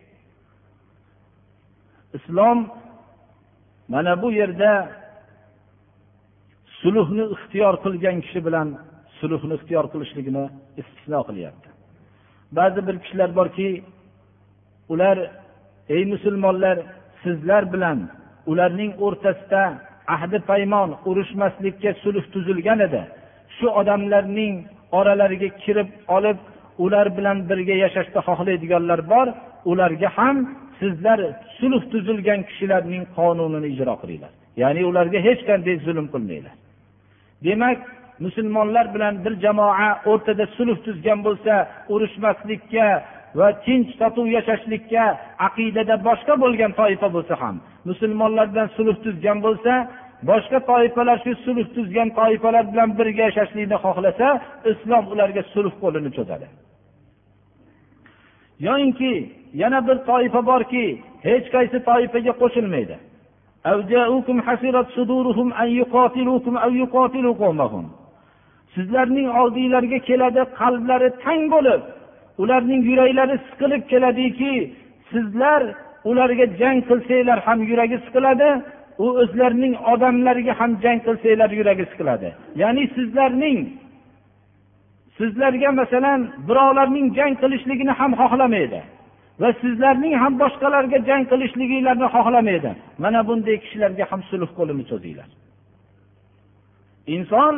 islom 2.17 2.57
mana 3.93 4.21
bu 4.21 4.31
yerda 4.39 4.71
sulhni 6.81 7.23
ixtiyor 7.35 7.73
qilgan 7.83 8.17
kishi 8.25 8.39
bilan 8.47 8.67
sulhni 9.19 9.53
ixtiyor 9.59 9.85
qilishligini 9.93 10.45
istisno 10.81 11.19
qilyapti. 11.27 11.67
Ba'zi 12.57 12.79
bir 12.87 12.95
kishilar 13.03 13.29
borki 13.39 13.69
ular 14.93 15.17
ey 15.95 16.03
musulmonlar 16.13 16.77
sizlar 17.23 17.63
bilan 17.73 17.97
ularning 18.51 18.91
o'rtasida 19.05 19.63
ahdi 20.15 20.37
paymon 20.51 20.89
urushmaslikka 21.09 21.91
sulh 22.03 22.25
tuzilgan 22.33 22.79
edi. 22.87 23.01
Shu 23.57 23.67
odamlarning 23.79 24.55
oralariga 24.99 25.49
kirib 25.63 25.89
olib 26.17 26.37
ular 26.83 27.07
bilan 27.17 27.37
birga 27.49 27.75
yashashni 27.83 28.19
xohlaydiganlar 28.27 28.99
bor 29.13 29.27
ularga 29.71 30.09
ham 30.17 30.35
sizlar 30.81 31.19
sulh 31.59 31.83
tuzilgan 31.91 32.41
kishilarning 32.49 33.03
qonunini 33.17 33.67
ijro 33.73 33.95
qilinglar. 34.01 34.31
Ya'ni 34.61 34.81
ularga 34.89 35.19
hech 35.27 35.41
qanday 35.49 35.75
zulm 35.85 36.07
qilmanglar. 36.13 36.55
Demak 37.45 37.79
musulmonlar 38.25 38.85
bilan 38.95 39.13
bir 39.25 39.33
jamoa 39.43 39.89
o'rtada 40.11 40.45
sulh 40.57 40.77
tuzgan 40.85 41.19
bo'lsa 41.27 41.53
urushmaslikka 41.93 42.87
va 43.39 43.47
tinch 43.65 43.91
totuv 44.01 44.27
yashashlikka 44.37 45.03
aqidada 45.47 45.95
boshqa 46.07 46.33
bo'lgan 46.43 46.71
toifa 46.79 47.07
bo'lsa 47.15 47.33
ham 47.41 47.55
musulmonlar 47.89 48.45
bilan 48.53 48.67
sulh 48.77 48.95
tuzgan 49.05 49.37
bo'lsa 49.45 49.73
boshqa 50.29 50.59
toifalar 50.71 51.17
shu 51.23 51.31
sulh 51.45 51.67
tuzgan 51.75 52.09
toifalar 52.19 52.63
bilan 52.71 52.89
birga 52.99 53.23
yashashlikni 53.29 53.77
xohlasa 53.85 54.27
islom 54.71 55.03
ularga 55.13 55.41
sulh 55.53 55.73
qo'lini 55.81 56.11
cho'zadi. 56.17 56.47
Yoyinki 58.67 59.13
yana 59.61 59.79
bir 59.87 59.97
toifa 60.09 60.41
borki 60.49 60.85
hech 61.27 61.45
qaysi 61.55 61.77
toifaga 61.89 62.33
qo'shilmaydi. 62.41 62.95
Sizlarning 68.75 69.27
oldinglarga 69.39 69.99
keladi 70.09 70.41
qalblari 70.59 71.09
tang 71.23 71.43
bo'lib 71.53 71.81
ularning 72.41 72.81
yuraklari 72.89 73.35
siqilib 73.47 73.83
keladiki 73.91 74.53
sizlar 75.11 75.61
ularga 76.09 76.45
jang 76.59 76.79
qilsanglar 76.89 77.39
ham 77.47 77.59
yuragi 77.69 77.97
siqiladi 78.05 78.49
u 79.03 79.07
o'zlarining 79.21 79.73
odamlariga 79.93 80.53
ham 80.59 80.71
jang 80.83 80.99
qilsanglar 81.07 81.49
yuragi 81.59 81.85
siqiladi. 81.91 82.29
Ya'ni 82.61 82.83
sizlarning 82.95 83.57
sizlarga 85.17 85.69
masalan 85.81 86.19
birovlarning 86.47 87.07
jang 87.17 87.33
qilishligini 87.41 87.93
ham 87.99 88.11
xohlamaydi 88.21 88.81
va 89.41 89.49
sizlarning 89.61 90.15
ham 90.21 90.33
boshqalarga 90.43 90.99
jang 91.09 91.23
qilishliginglarni 91.31 92.07
xohlamaydi. 92.15 92.71
Mana 93.03 93.19
bunday 93.27 93.57
kishilarga 93.63 94.05
ham 94.11 94.21
sulh 94.29 94.49
qo'lini 94.57 94.83
cho'zinglar. 94.91 95.29
Inson 97.15 97.55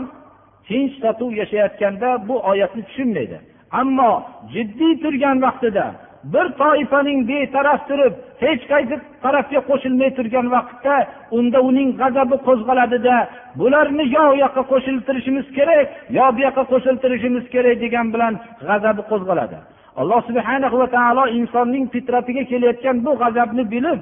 tinch 0.67 0.95
totuv 1.03 1.31
yashayotganda 1.41 2.09
bu 2.27 2.35
oyatni 2.51 2.81
tushunmaydi. 2.89 3.37
Ammo 3.81 4.11
jiddiy 4.53 4.93
turgan 5.03 5.37
vaqtida 5.45 5.85
bir 6.32 6.46
toifaning 6.60 7.20
betaraf 7.28 7.80
turib 7.88 8.14
hech 8.44 8.62
qaysi 8.72 8.96
tarafga 9.24 9.60
qo'shilmay 9.68 10.10
turgan 10.18 10.46
vaqtda 10.54 10.94
unda 11.38 11.58
uning 11.68 11.88
g'azabi 12.00 12.36
qo'zg'aladida 12.46 13.16
bularni 13.60 14.04
yo 14.16 14.24
u 14.32 14.34
yoqqa 14.44 14.62
qo'shiltirishimiz 14.72 15.46
kerak 15.56 15.86
yo 16.18 16.26
bu 16.34 16.40
yoqqa 16.46 16.62
qo'shiltirishimiz 16.72 17.44
kerak 17.54 17.76
degan 17.84 18.06
bilan 18.14 18.32
g'azabi 18.68 19.02
qo'zg'aladi 19.10 19.58
alloh 20.00 20.20
subhana 20.28 20.68
va 20.80 20.86
taolo 20.96 21.24
insonning 21.38 21.84
fitratiga 21.94 22.42
kelayotgan 22.50 22.96
bu 23.06 23.12
g'azabni 23.22 23.64
bilib 23.74 24.00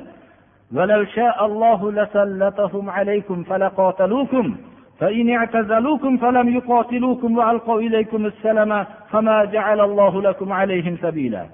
فإن 5.00 5.30
اعتزلوكم 5.30 6.16
فلم 6.16 6.46
يقاتلوكم 6.58 7.38
وألقوا 7.38 7.80
إليكم 7.80 8.26
السلام 8.26 8.86
فما 9.10 9.44
جعل 9.44 9.80
الله 9.80 10.22
لكم 10.22 10.52
عليهم 10.52 10.96
سبيلا 11.02 11.46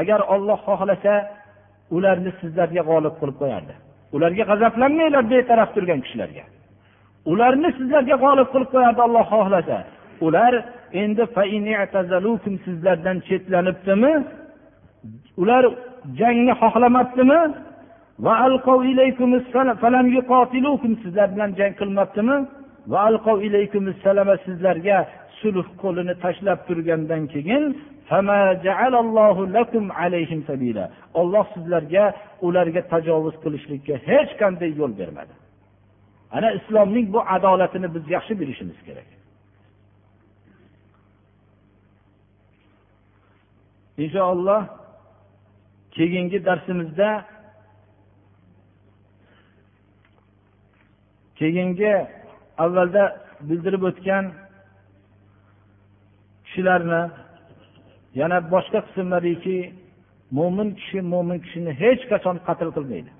agar 0.00 0.20
olloh 0.34 0.58
xohlasa 0.66 1.14
ularni 1.96 2.30
sizlarga 2.40 2.82
g'olib 2.88 3.14
qilib 3.20 3.36
qo'yardi. 3.42 3.74
Ularga 4.16 4.44
g'azablanmanglar 4.50 5.24
betaraf 5.32 5.70
turgan 5.74 6.00
kishilarga. 6.04 6.44
Ularni 7.32 7.70
sizlarga 7.78 8.16
g'olib 8.24 8.48
qilib 8.52 8.70
qo'yardi 8.74 9.00
olloh 9.06 9.24
xohlasa. 9.34 9.78
Ular 10.26 10.52
endi 11.02 11.24
sizlardan 12.64 13.16
chetlanibdimi? 13.28 14.12
Ular 15.42 15.64
jangni 16.20 16.52
xohlamabdimi 16.62 17.40
sizlar 21.02 21.28
bilan 21.34 21.50
jang 21.58 21.72
qilmabdimi? 21.80 22.36
Sizlarga 24.46 24.98
sulh 25.40 25.66
qo'lini 25.82 26.14
tashlab 26.24 26.58
turgandan 26.68 27.22
keyin 27.34 27.64
olloh 31.20 31.44
sizlarga 31.54 32.04
ularga 32.46 32.82
tajovuz 32.92 33.36
qilishlikka 33.44 33.94
hech 34.10 34.30
qanday 34.40 34.70
yo'l 34.80 34.92
bermadi. 35.00 35.34
Ana 36.36 36.48
islomning 36.58 37.06
bu 37.14 37.20
adolatini 37.36 37.88
biz 37.94 38.04
yaxshi 38.16 38.32
bilishimiz 38.40 38.78
kerak. 38.86 39.08
Inshaalloh 44.02 44.62
keyingi 45.96 46.38
darsimizda 46.44 47.24
keyingi 51.38 51.92
avvalda 52.58 53.04
bildirib 53.48 53.82
o'tgan 53.90 54.24
kishilarni 56.50 57.02
yana 58.20 58.38
boshqa 58.52 58.80
qismlariki 58.86 59.58
mo'min 60.38 60.68
kishi 60.78 60.98
mo'min 61.12 61.38
kishini 61.44 61.72
hech 61.82 62.02
qachon 62.12 62.36
qatl 62.46 62.68
qilmaydi. 62.76 63.10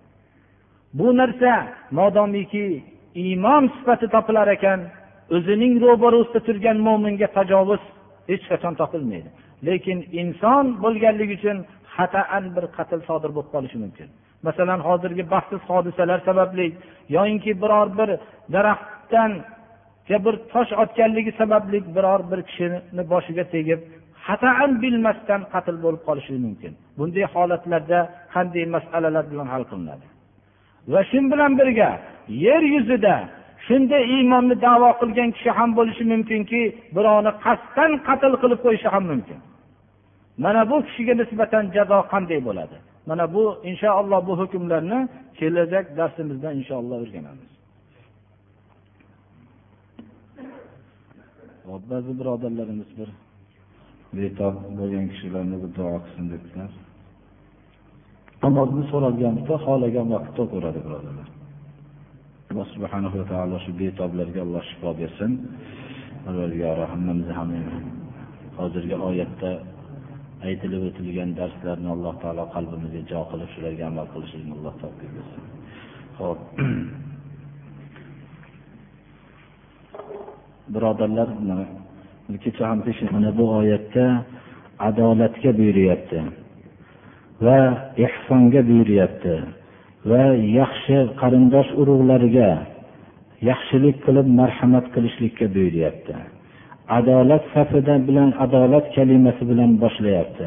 Bu 0.99 1.09
narsa 1.21 1.53
modomiki 1.99 2.67
iymon 3.25 3.65
sifati 3.77 4.07
topilar 4.17 4.49
ekan 4.57 4.81
o'zining 5.37 5.75
ro'barusida 5.85 6.41
turgan 6.47 6.79
mo'minga 6.87 7.29
tajovuz 7.37 7.83
hech 8.31 8.45
qachon 8.51 8.75
topilmaydi. 8.81 9.29
Lekin 9.69 9.99
inson 10.23 10.65
bo'lganligi 10.85 11.35
uchun 11.41 11.59
xataan 11.97 12.45
bir 12.57 12.65
qatl 12.77 13.01
sodir 13.09 13.31
bo'lib 13.37 13.51
qolishi 13.55 13.79
mumkin. 13.85 14.09
Masalan 14.47 14.81
hozirgi 14.89 15.25
baxtsiz 15.35 15.63
hodisalar 15.71 16.19
sababli 16.29 16.67
yoyinki 17.17 17.53
biror 17.63 17.89
bir 17.99 18.11
daraxtdan 18.55 19.31
bir 20.25 20.35
tosh 20.53 20.73
otganligi 20.83 21.33
sababli 21.41 21.79
biror 21.97 22.21
bir 22.31 22.41
kishini 22.49 23.03
boshiga 23.13 23.45
tegib 23.55 23.81
xataan 24.27 24.71
bilmasdan 24.83 25.41
qatl 25.53 25.77
bo'lib 25.85 26.03
qolishi 26.09 26.33
mumkin. 26.47 26.73
Bunday 26.99 27.25
holatlarda 27.35 27.99
qanday 28.35 28.65
masalalar 28.77 29.25
bilan 29.33 29.49
hal 29.53 29.63
qilinadi? 29.71 30.07
Va 30.93 31.01
shu 31.11 31.19
bilan 31.33 31.53
birga 31.61 31.91
yer 32.47 32.63
yuzida 32.75 33.17
shunday 33.67 34.03
iymonni 34.17 34.55
davo 34.67 34.91
qilgan 35.01 35.31
kishi 35.37 35.51
ham 35.59 35.71
bo'lishi 35.79 36.05
mumkinki 36.13 36.61
birovni 36.97 37.33
qasddan 37.45 37.93
qatl 38.09 38.33
qilib 38.43 38.61
qo'yishi 38.65 38.89
ham 38.95 39.05
mumkin. 39.13 39.39
Mana 40.45 40.63
bu 40.71 40.77
kishiga 40.87 41.15
nisbatan 41.21 41.65
jazo 41.77 41.99
qanday 42.13 42.41
bo'ladi? 42.49 42.77
Mana 43.09 43.25
bu 43.35 43.43
inshaalloh 43.71 44.21
bu 44.29 44.33
hukmlarni 44.41 44.99
kelajak 45.39 45.87
darsimizda 45.99 46.49
inshaalloh 46.59 46.97
o'rganamiz. 47.05 47.50
Ba'zi 51.91 52.13
birodarlarimiz 52.21 52.91
bir 52.99 53.09
betob 54.19 54.55
bo'lgan 54.79 55.07
kishilarni 55.13 55.57
bir 55.63 55.71
duo 55.79 55.97
qilsin 56.05 56.27
debdilar 56.33 56.71
namozni 58.43 58.83
so'ralganida 58.93 59.55
xohlagan 59.67 60.07
vaqtda 60.15 60.41
o'qiradi 60.47 60.81
birodarlar 60.87 61.29
alloh 62.51 62.67
subhanahu 62.75 63.17
va 63.21 63.27
taolo 63.33 63.57
shu 63.65 63.71
betoblarga 63.81 64.41
alloh 64.47 64.63
shifo 64.71 64.91
bersin 65.01 65.31
parvardigori 66.25 66.85
hammamizni 66.93 67.35
ham 67.41 67.51
hozirgi 68.59 68.97
oyatda 69.09 69.51
aytilib 70.49 70.83
o'tilgan 70.89 71.31
darslarni 71.41 71.89
alloh 71.97 72.15
taolo 72.23 72.45
qalbimizga 72.55 73.03
jo 73.13 73.21
qilib 73.31 73.49
shularga 73.55 73.85
amal 73.93 74.07
qilishlikni 74.15 74.53
alloh 74.59 74.75
tavfiq 74.83 75.11
bersin 75.17 75.43
ho'p 76.19 76.41
birodarlar 80.75 81.29
kecha 82.45 82.65
ham 82.71 82.79
mana 83.15 83.31
bu 83.39 83.45
oyatda 83.61 84.05
adolatga 84.89 85.51
buyuryapti 85.59 86.21
va 87.45 87.61
ehsonga 88.07 88.61
buyuryapti 88.71 89.35
va 90.11 90.23
yaxshi 90.61 90.97
qarindosh 91.21 91.71
urug'lariga 91.81 92.51
yaxshilik 93.49 93.97
qilib 94.05 94.27
marhamat 94.41 94.87
qilishlikka 94.95 95.47
buyuryapti. 95.55 96.15
Adolat 96.99 97.45
safida 97.55 97.95
bilan 98.09 98.31
adolat 98.45 98.87
kalimasi 98.97 99.43
bilan 99.51 99.71
boshlayapti. 99.83 100.47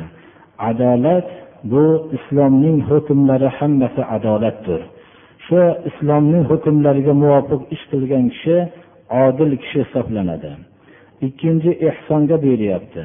Adolat 0.69 1.28
bu 1.71 1.84
islomning 2.17 2.78
hukmlari 2.89 3.49
hammasi 3.57 4.01
adolatdir. 4.15 4.82
Shu 5.45 5.59
islomning 5.89 6.43
hukmlariga 6.51 7.13
muvofiq 7.24 7.61
ish 7.76 7.84
qilgan 7.91 8.26
kishi 8.34 8.57
odil 9.24 9.51
kishi 9.61 9.80
hisoblanadi. 9.84 10.51
Ikkinchi 11.28 11.72
ehsonga 11.89 12.36
buyuryapti 12.43 13.03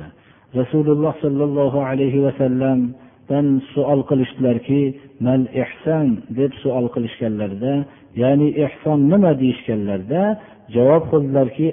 rasululloh 0.57 1.15
sollallohu 1.25 1.79
alayhi 1.91 2.21
vasallamdan 2.27 3.47
savol 3.73 4.01
qilishdilarki 4.11 4.81
mal 5.27 5.43
ehson 5.63 6.07
deb 6.39 6.53
savol 6.63 6.87
qilishganlarida 6.95 7.75
ya'ni 8.23 8.49
ehson 8.65 8.99
nima 9.13 9.33
deyishganlarida 9.43 10.23
javob 10.77 11.05
qildilarki 11.13 11.67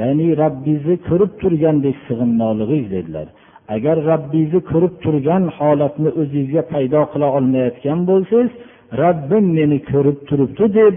ya'ni 0.00 0.26
robbingizni 0.42 0.96
ko'rib 1.08 1.32
turgandek 1.42 1.96
sig'inmoqligiz 2.06 2.84
dedilar. 2.94 3.26
Agar 3.74 3.96
robbingizni 4.10 4.60
ko'rib 4.70 4.94
turgan 5.04 5.44
holatni 5.58 6.10
o'zingizga 6.20 6.62
paydo 6.72 7.00
qila 7.12 7.28
olmayotgan 7.38 8.00
bo'lsangiz 8.10 8.52
robbim 9.00 9.44
meni 9.58 9.78
ko'rib 9.90 10.18
turibdi 10.28 10.66
deb 10.78 10.94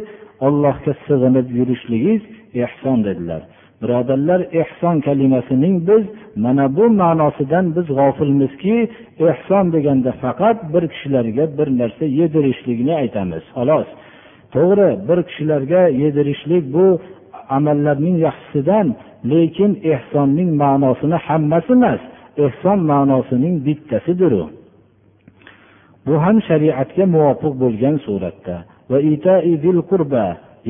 allohga 0.47 0.93
sig'inib 1.05 1.47
yurishligingiz 1.57 2.23
ehson 2.63 2.97
dedilar. 3.07 3.41
Birodarlar 3.81 4.41
ehson 4.61 4.95
kalimasining 5.07 5.75
biz 5.89 6.03
mana 6.43 6.65
bu 6.77 6.85
ma'nosidan 7.01 7.65
biz 7.75 7.87
g'ofilmizki 7.97 8.75
ehson 9.29 9.65
deganda 9.75 10.11
faqat 10.23 10.57
bir 10.73 10.83
kishilarga 10.93 11.45
bir 11.57 11.67
narsa 11.79 12.05
yedirishlikni 12.19 12.93
aytamiz 13.01 13.43
xolos. 13.55 13.87
To'g'ri 14.55 14.89
bir 15.07 15.19
kishilarga 15.29 15.81
yedirishlik 16.03 16.63
bu 16.75 16.85
amallarning 17.57 18.17
yaxshisidan 18.27 18.87
lekin 19.31 19.71
ehsonning 19.93 20.49
ma'nosini 20.63 21.17
hammasi 21.27 21.73
emas. 21.77 22.01
Ehson 22.45 22.79
ma'nosining 22.91 23.55
bittasidir 23.67 24.31
u. 24.41 24.45
Bu 26.05 26.13
ham 26.25 26.37
shariatga 26.47 27.05
muvofiq 27.15 27.53
bo'lgan 27.63 27.95
suratda. 28.05 28.55
Va 28.91 28.97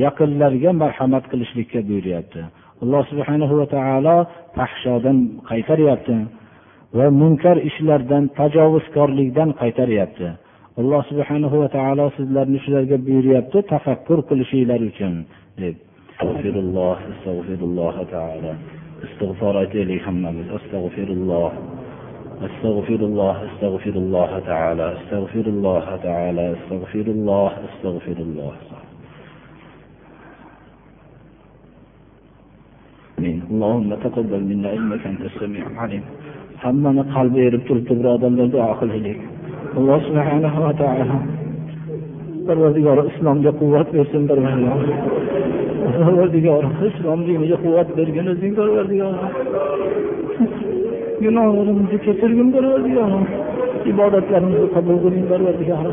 yaqinlarga 0.04 0.70
marhamat 0.82 1.24
qilishlikka 1.30 1.80
buyuryapti. 1.88 2.40
Alloh 2.82 3.02
subhanahu 3.10 3.54
va 3.60 3.66
taolo 3.76 4.16
fahshodan 4.56 5.18
qaytaryapti 5.50 6.16
va 6.98 7.06
munkar 7.20 7.56
ishlardan 7.70 8.24
tajovuzkorlikdan 8.38 9.50
qaytaryapti. 9.60 10.28
Alloh 10.80 11.02
subhanahu 11.10 11.56
va 11.62 11.68
taolo 11.76 12.06
sizlarni 12.18 12.58
shularga 12.64 12.96
buyuryapti 13.06 13.58
tafakkur 13.72 14.18
qilishinglar 14.28 14.80
uchun 14.90 15.14
deb. 15.62 15.76
استغفارات 19.04 19.74
إليه 19.74 20.00
أستغفر 20.56 21.08
الله 21.18 21.52
أستغفر 22.46 23.00
الله 23.10 23.34
أستغفر 23.46 23.94
الله 24.04 24.38
تعالى 24.38 24.96
أستغفر 24.96 25.46
الله 25.54 25.86
تعالى 26.02 26.44
أستغفر 26.52 27.06
الله 27.16 27.50
أستغفر 27.68 28.18
الله. 28.26 28.52
آمين. 33.18 33.42
اللهم 33.50 33.94
تقبل 33.94 34.40
منا 34.50 34.72
إنك 34.72 35.06
أنت 35.06 35.20
السميع 35.20 35.66
العليم. 35.66 36.04
hammani 36.64 37.02
qalbi 37.14 37.40
erib 37.48 37.62
turibdi 37.68 37.92
birodarlar 37.98 38.46
دعاء 38.54 38.74
qilaylik 38.80 39.18
الله 39.78 39.98
سبحانه 40.08 40.54
وتعالى 40.66 41.39
parvardigori 42.48 43.02
islomga 43.10 43.52
quvvat 43.60 43.88
bersin 43.96 44.22
parvardigor 44.30 44.80
parvardigor 46.00 46.64
islom 46.88 47.20
diniga 47.28 47.56
quvvat 47.64 47.88
bergin 47.98 48.26
o'zing 48.32 48.52
parvardigor 48.60 49.14
gunohlarimizni 51.24 51.98
kechirgin 52.06 52.48
parvardigor 52.56 53.12
ibodatlarimizni 53.92 54.68
qabul 54.74 54.96
qiling 55.04 55.26
parvardigor 55.32 55.86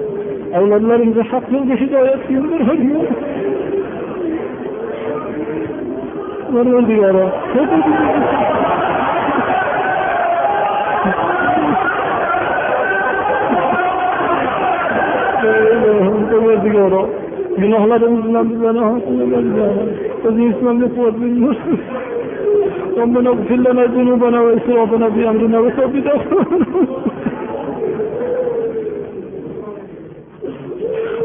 avlodlarimizni 0.58 1.24
haq 1.32 1.45
yo'lga 1.56 1.76
hidoyat 1.84 2.22
qilgin 2.28 2.50
parvardigor 2.54 3.08
parvardigoro 6.54 7.26
quvvat 16.39 16.63
bergin 16.63 16.83
ربنا 22.97 23.29
أغفر 23.29 23.55
لنا 23.55 23.83
ذنوبنا 23.83 24.41
وإسرافنا 24.41 25.09
في 25.09 25.29
امرنا 25.29 25.59
وثبت 25.59 26.07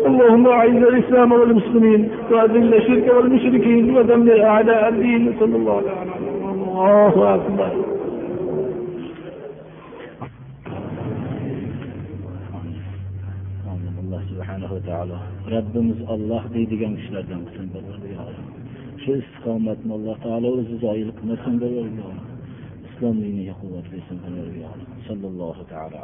اللهم 0.06 0.48
أعز 0.48 0.82
الإسلام 0.92 1.32
والمسلمين 1.32 2.08
وأذل 2.30 2.74
الشرك 2.74 3.12
والمشركين 3.16 3.96
ودمر 3.96 4.44
أعداء 4.44 4.88
الدين. 4.88 5.34
صلى 5.40 5.56
الله 5.56 5.72
عليه 5.72 5.92
وسلم. 5.92 6.12
الله 6.62 7.34
أكبر. 7.34 7.70
taolo 15.02 15.18
robbimiz 15.54 16.00
olloh 16.14 16.42
deydigan 16.54 16.92
kishilardan 16.98 17.40
qilsin 17.46 17.68
shu 19.02 19.10
istiqomatni 19.22 19.92
alloh 19.98 20.16
taolo 20.24 20.48
o'zi 20.58 20.76
zoyil 20.84 21.10
qilmasin 21.18 21.54
islom 22.88 23.16
diniga 23.24 23.54
quvvat 23.60 23.86
bersin 23.92 24.18
sallallohu 25.08 25.62
taala 25.72 26.00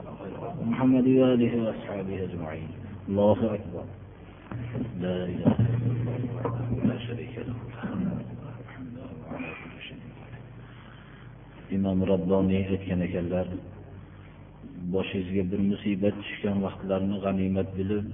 muhammad 0.70 1.06
va 1.20 1.28
ashabihi 1.74 2.20
ajmain. 2.28 2.68
Allohu 3.08 3.46
akbar. 3.56 3.86
La 5.02 5.16
ilaha 5.34 5.62
illalloh 5.72 6.16
la 6.88 6.96
sharika 7.06 7.42
imom 11.76 11.98
robboniy 12.12 12.62
aytgan 12.72 13.00
ekanlar 13.08 13.46
boshingizga 14.94 15.42
bir 15.50 15.60
musibat 15.70 16.14
tushgan 16.22 16.56
vaqtlarni 16.66 17.16
g'animat 17.24 17.68
bilib 17.78 18.06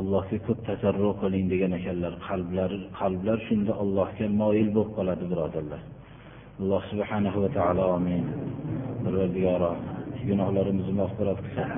allohga 0.00 0.38
ko'p 0.46 0.58
tasarru 0.68 1.10
qiling 1.22 1.46
degan 1.52 1.72
ekanlar. 1.78 2.12
Qalblar 2.28 2.70
qalblar 3.00 3.38
shunda 3.48 3.72
allohga 3.82 4.26
moyil 4.40 4.68
bo'lib 4.76 4.92
qoladi 4.96 5.24
birodarlar. 5.32 5.82
Alloh 6.60 6.82
subhanahu 6.92 7.38
va 7.44 7.50
taolo 7.56 7.84
amin. 7.96 8.24
Parvardigoro 9.04 9.72
gunohlarimizni 10.28 10.94
mag'firat 11.02 11.38
qilsin 11.44 11.68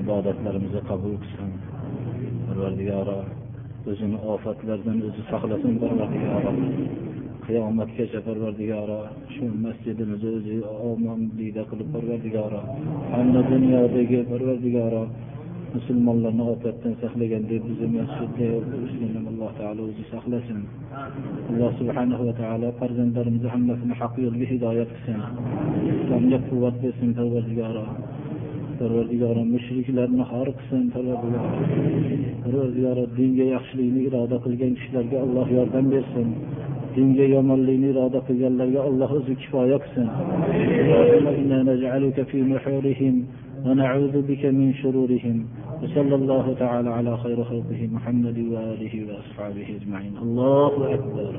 ibodatlarimizni 0.00 0.82
qabul 0.90 1.14
qilsin. 1.22 1.50
Parvardigoro 2.48 3.18
o'zini 3.90 4.18
ofatlardan 4.34 4.98
o'zi 5.08 5.22
saqlasin 5.32 5.74
parvardigoro. 5.82 6.52
Qiyomatgacha 7.46 8.20
parvardigoro 8.28 9.00
shu 9.34 9.44
masjidimizni 9.64 10.30
o'zi 10.38 10.56
omonlikda 10.90 11.62
qilib 11.70 11.88
parvardigoro. 11.94 12.60
Hamda 13.12 13.40
dunyodagi 13.52 14.18
parvardigoro 14.32 15.02
musulmonlarni 15.76 16.44
ofatdan 16.54 16.94
saqlagandek 17.02 17.60
bizni 17.68 17.88
masjidda 17.98 18.46
bo'lishdan 18.72 19.24
alloh 19.30 19.50
taolo 19.60 19.82
o'zi 19.90 20.04
saqlasin 20.12 20.58
alloh 21.50 21.70
subhanahu 21.80 22.22
va 22.28 22.34
taolo 22.42 22.68
farzandlarimizni 22.80 23.48
hammasini 23.54 23.94
haq 24.00 24.14
yo'lga 24.24 24.46
hidoyat 24.52 24.90
qilsin 24.94 25.18
islomga 26.00 26.38
quvvat 26.48 26.76
bersin 26.84 27.10
parvardigoro 27.18 27.86
parvardigoro 28.78 29.42
mushriklarni 29.54 30.24
xor 30.32 30.48
qilsin 30.58 30.84
parvardigoro 32.44 33.04
dinga 33.18 33.46
yaxshilikni 33.54 34.00
iroda 34.08 34.36
qilgan 34.44 34.72
kishilarga 34.78 35.16
alloh 35.24 35.46
yordam 35.58 35.86
bersin 35.94 36.28
dinga 36.96 37.26
yomonlikni 37.34 37.88
iroda 37.94 38.20
qilganlarga 38.28 38.80
alloh 38.88 39.10
o'zi 39.18 39.34
kifoya 39.42 39.78
qilsin 39.84 40.06
ونعوذ 43.66 44.22
بك 44.22 44.44
من 44.44 44.74
شرورهم. 44.74 45.46
وصلى 45.82 46.14
الله 46.14 46.54
تعالى 46.58 46.90
على 46.90 47.16
خير 47.16 47.44
خلقه 47.44 47.88
محمد 47.92 48.38
وآله 48.38 49.06
وأصحابه 49.08 49.66
أجمعين. 49.82 50.12
الله 50.22 50.94
أكبر. 50.94 51.34